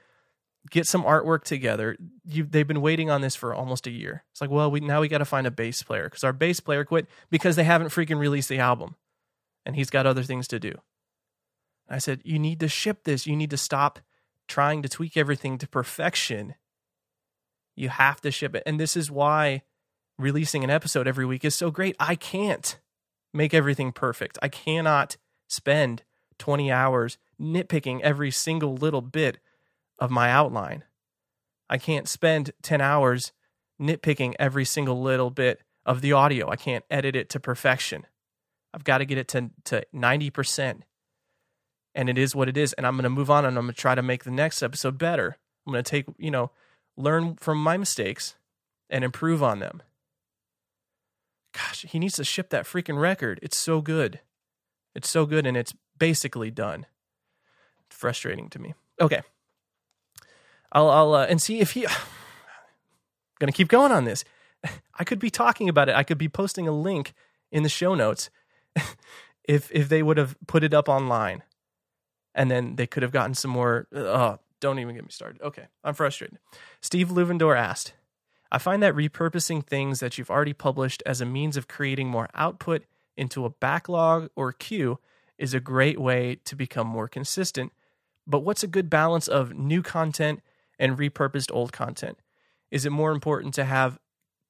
get 0.70 0.86
some 0.86 1.04
artwork 1.04 1.44
together. 1.44 1.96
You 2.24 2.44
they've 2.44 2.66
been 2.66 2.82
waiting 2.82 3.08
on 3.08 3.20
this 3.20 3.36
for 3.36 3.54
almost 3.54 3.86
a 3.86 3.90
year. 3.90 4.24
It's 4.32 4.40
like, 4.40 4.50
well, 4.50 4.70
we 4.70 4.80
now 4.80 5.00
we 5.00 5.08
got 5.08 5.18
to 5.18 5.24
find 5.24 5.46
a 5.46 5.50
bass 5.50 5.82
player 5.82 6.08
cuz 6.10 6.24
our 6.24 6.32
bass 6.32 6.60
player 6.60 6.84
quit 6.84 7.06
because 7.30 7.56
they 7.56 7.64
haven't 7.64 7.88
freaking 7.88 8.18
released 8.18 8.48
the 8.48 8.58
album. 8.58 8.96
And 9.64 9.76
he's 9.76 9.90
got 9.90 10.06
other 10.06 10.22
things 10.22 10.48
to 10.48 10.58
do. 10.58 10.74
I 11.88 11.98
said, 11.98 12.20
You 12.24 12.38
need 12.38 12.60
to 12.60 12.68
ship 12.68 13.04
this. 13.04 13.26
You 13.26 13.36
need 13.36 13.50
to 13.50 13.56
stop 13.56 13.98
trying 14.46 14.82
to 14.82 14.88
tweak 14.88 15.16
everything 15.16 15.58
to 15.58 15.68
perfection. 15.68 16.54
You 17.76 17.88
have 17.90 18.20
to 18.22 18.30
ship 18.30 18.54
it. 18.54 18.62
And 18.66 18.80
this 18.80 18.96
is 18.96 19.10
why 19.10 19.62
releasing 20.18 20.64
an 20.64 20.70
episode 20.70 21.06
every 21.06 21.24
week 21.24 21.44
is 21.44 21.54
so 21.54 21.70
great. 21.70 21.94
I 22.00 22.16
can't 22.16 22.78
make 23.32 23.54
everything 23.54 23.92
perfect. 23.92 24.38
I 24.42 24.48
cannot 24.48 25.16
spend 25.48 26.02
20 26.38 26.72
hours 26.72 27.18
nitpicking 27.40 28.00
every 28.00 28.30
single 28.30 28.74
little 28.74 29.00
bit 29.02 29.38
of 29.98 30.10
my 30.10 30.30
outline. 30.30 30.84
I 31.70 31.78
can't 31.78 32.08
spend 32.08 32.52
10 32.62 32.80
hours 32.80 33.32
nitpicking 33.80 34.34
every 34.38 34.64
single 34.64 35.00
little 35.00 35.30
bit 35.30 35.62
of 35.84 36.00
the 36.00 36.12
audio. 36.12 36.50
I 36.50 36.56
can't 36.56 36.84
edit 36.90 37.14
it 37.14 37.28
to 37.30 37.40
perfection. 37.40 38.06
I've 38.74 38.84
got 38.84 38.98
to 38.98 39.04
get 39.04 39.18
it 39.18 39.28
to, 39.28 39.50
to 39.64 39.84
90% 39.94 40.82
and 41.98 42.08
it 42.08 42.16
is 42.16 42.32
what 42.32 42.48
it 42.48 42.56
is. 42.56 42.72
And 42.74 42.86
I'm 42.86 42.94
going 42.94 43.02
to 43.02 43.10
move 43.10 43.28
on 43.28 43.44
and 43.44 43.58
I'm 43.58 43.64
going 43.64 43.74
to 43.74 43.80
try 43.80 43.96
to 43.96 44.02
make 44.02 44.22
the 44.22 44.30
next 44.30 44.62
episode 44.62 44.98
better. 44.98 45.36
I'm 45.66 45.72
going 45.72 45.82
to 45.82 45.90
take, 45.90 46.06
you 46.16 46.30
know, 46.30 46.52
learn 46.96 47.34
from 47.34 47.60
my 47.60 47.76
mistakes 47.76 48.36
and 48.88 49.02
improve 49.02 49.42
on 49.42 49.58
them. 49.58 49.82
Gosh, 51.52 51.84
he 51.88 51.98
needs 51.98 52.14
to 52.14 52.24
ship 52.24 52.50
that 52.50 52.66
freaking 52.66 53.00
record. 53.00 53.40
It's 53.42 53.56
so 53.56 53.80
good. 53.80 54.20
It's 54.94 55.10
so 55.10 55.26
good 55.26 55.44
and 55.44 55.56
it's 55.56 55.74
basically 55.98 56.52
done. 56.52 56.86
It's 57.88 57.96
frustrating 57.96 58.48
to 58.50 58.60
me. 58.60 58.74
Okay. 59.00 59.22
I'll, 60.70 60.90
I'll 60.90 61.14
uh, 61.14 61.26
and 61.26 61.42
see 61.42 61.58
if 61.58 61.72
he. 61.72 61.84
gonna 63.40 63.50
keep 63.50 63.68
going 63.68 63.90
on 63.90 64.04
this. 64.04 64.24
I 64.94 65.02
could 65.02 65.18
be 65.18 65.30
talking 65.30 65.68
about 65.68 65.88
it. 65.88 65.96
I 65.96 66.04
could 66.04 66.18
be 66.18 66.28
posting 66.28 66.68
a 66.68 66.72
link 66.72 67.12
in 67.50 67.64
the 67.64 67.68
show 67.68 67.96
notes 67.96 68.30
if 69.44 69.68
if 69.72 69.88
they 69.88 70.02
would 70.02 70.16
have 70.16 70.36
put 70.46 70.62
it 70.62 70.72
up 70.72 70.88
online, 70.88 71.42
and 72.38 72.50
then 72.50 72.76
they 72.76 72.86
could 72.86 73.02
have 73.02 73.12
gotten 73.12 73.34
some 73.34 73.50
more. 73.50 73.88
Uh, 73.94 73.98
oh, 73.98 74.38
don't 74.60 74.78
even 74.78 74.94
get 74.94 75.04
me 75.04 75.10
started. 75.10 75.42
Okay, 75.42 75.66
I'm 75.84 75.94
frustrated. 75.94 76.38
Steve 76.80 77.08
Luvender 77.08 77.58
asked, 77.58 77.92
"I 78.50 78.58
find 78.58 78.82
that 78.82 78.94
repurposing 78.94 79.66
things 79.66 80.00
that 80.00 80.16
you've 80.16 80.30
already 80.30 80.54
published 80.54 81.02
as 81.04 81.20
a 81.20 81.26
means 81.26 81.56
of 81.56 81.68
creating 81.68 82.08
more 82.08 82.28
output 82.34 82.84
into 83.16 83.44
a 83.44 83.50
backlog 83.50 84.30
or 84.36 84.52
queue 84.52 85.00
is 85.36 85.52
a 85.52 85.60
great 85.60 86.00
way 86.00 86.36
to 86.44 86.54
become 86.54 86.86
more 86.86 87.08
consistent. 87.08 87.72
But 88.26 88.40
what's 88.40 88.62
a 88.62 88.68
good 88.68 88.88
balance 88.88 89.26
of 89.26 89.54
new 89.54 89.82
content 89.82 90.40
and 90.78 90.96
repurposed 90.96 91.52
old 91.52 91.72
content? 91.72 92.18
Is 92.70 92.86
it 92.86 92.90
more 92.90 93.10
important 93.10 93.54
to 93.54 93.64
have 93.64 93.98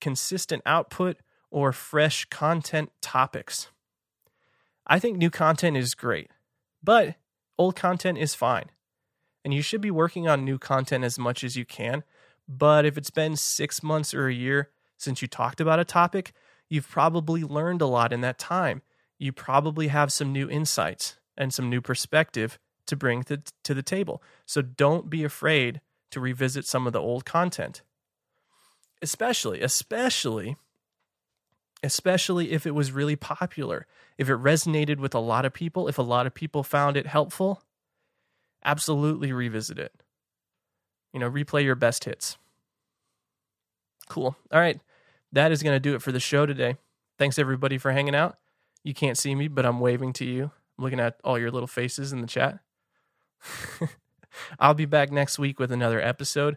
consistent 0.01 0.62
output 0.66 1.16
or 1.51 1.72
fresh 1.72 2.26
content 2.26 2.91
topics? 3.01 3.68
I 4.86 4.99
think 4.99 5.16
new 5.16 5.30
content 5.30 5.76
is 5.76 5.95
great, 5.95 6.30
but 6.82 7.16
old 7.59 7.76
content 7.76 8.18
is 8.18 8.34
fine. 8.34 8.70
And 9.44 9.52
you 9.52 9.62
should 9.62 9.80
be 9.80 9.90
working 9.90 10.28
on 10.28 10.44
new 10.44 10.59
content 10.59 11.04
as 11.04 11.18
much 11.18 11.42
as 11.42 11.56
you 11.56 11.64
can. 11.64 12.04
But 12.48 12.86
if 12.86 12.96
it's 12.96 13.11
been 13.11 13.36
six 13.36 13.82
months 13.82 14.14
or 14.14 14.28
a 14.28 14.34
year 14.34 14.70
since 14.96 15.20
you 15.20 15.28
talked 15.28 15.61
about 15.61 15.78
a 15.78 15.84
topic, 15.84 16.32
you've 16.68 16.88
probably 16.88 17.42
learned 17.42 17.82
a 17.82 17.86
lot 17.86 18.12
in 18.12 18.20
that 18.22 18.38
time. 18.38 18.82
You 19.18 19.32
probably 19.32 19.88
have 19.88 20.12
some 20.12 20.32
new 20.32 20.48
insights 20.48 21.16
and 21.36 21.52
some 21.52 21.68
new 21.68 21.80
perspective 21.80 22.59
to 22.86 22.96
bring 22.96 23.22
to, 23.24 23.42
to 23.64 23.74
the 23.74 23.82
table. 23.82 24.22
So 24.46 24.62
don't 24.62 25.11
be 25.11 25.24
afraid 25.24 25.80
to 26.11 26.20
revisit 26.20 26.64
some 26.66 26.86
of 26.86 26.92
the 26.92 27.00
old 27.00 27.24
content. 27.24 27.82
Especially, 29.02 29.61
especially, 29.61 30.56
especially 31.83 32.53
if 32.53 32.66
it 32.66 32.74
was 32.74 32.93
really 32.93 33.16
popular, 33.16 33.87
if 34.16 34.29
it 34.29 34.37
resonated 34.37 34.99
with 34.99 35.14
a 35.14 35.20
lot 35.20 35.45
of 35.45 35.53
people, 35.53 35.89
if 35.89 35.99
a 35.99 36.03
lot 36.03 36.26
of 36.26 36.35
people 36.35 36.62
found 36.62 36.97
it 36.97 37.07
helpful, 37.07 37.62
absolutely 38.64 39.33
revisit 39.33 39.79
it. 39.79 39.93
You 41.12 41.20
know, 41.20 41.31
replay 41.31 41.64
your 41.64 41.74
best 41.74 42.05
hits. 42.05 42.37
Cool. 44.09 44.37
All 44.53 44.61
right. 44.61 44.81
That 45.33 45.53
is 45.53 45.62
going 45.62 45.76
to 45.76 45.81
do 45.81 45.95
it 45.95 46.03
for 46.03 46.12
the 46.12 46.20
show 46.20 46.47
today. 46.47 46.76
Thanks 47.18 47.39
everybody 47.39 47.79
for 47.79 47.93
hanging 47.93 48.14
out. 48.14 48.39
You 48.83 48.95
can't 48.95 49.18
see 49.18 49.35
me, 49.35 49.49
but 49.49 49.66
I'm 49.66 49.81
waving 49.81 50.12
to 50.14 50.24
you. 50.24 50.45
I'm 50.79 50.85
looking 50.85 51.01
at 51.01 51.18
all 51.24 51.39
your 51.39 51.51
little 51.51 51.66
faces 51.66 52.12
in 52.12 52.20
the 52.20 52.26
chat. 52.26 52.61
I'll 54.59 54.74
be 54.74 54.85
back 54.85 55.11
next 55.11 55.39
week 55.39 55.59
with 55.59 55.72
another 55.72 56.01
episode. 56.01 56.57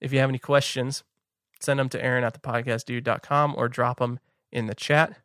If 0.00 0.12
you 0.12 0.18
have 0.20 0.28
any 0.28 0.38
questions, 0.38 1.02
send 1.60 1.80
them 1.80 1.88
to 1.90 2.02
Aaron 2.02 2.24
at 2.24 2.40
thepodcastdude.com 2.40 3.54
or 3.56 3.68
drop 3.68 3.98
them 3.98 4.20
in 4.54 4.66
the 4.66 4.74
chat. 4.74 5.18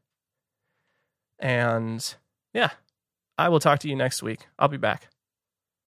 And 1.38 2.16
yeah, 2.54 2.72
I 3.38 3.48
will 3.48 3.62
talk 3.62 3.80
to 3.80 3.88
you 3.88 3.96
next 3.96 4.22
week. 4.22 4.48
I'll 4.58 4.68
be 4.68 4.78
back. 4.78 5.08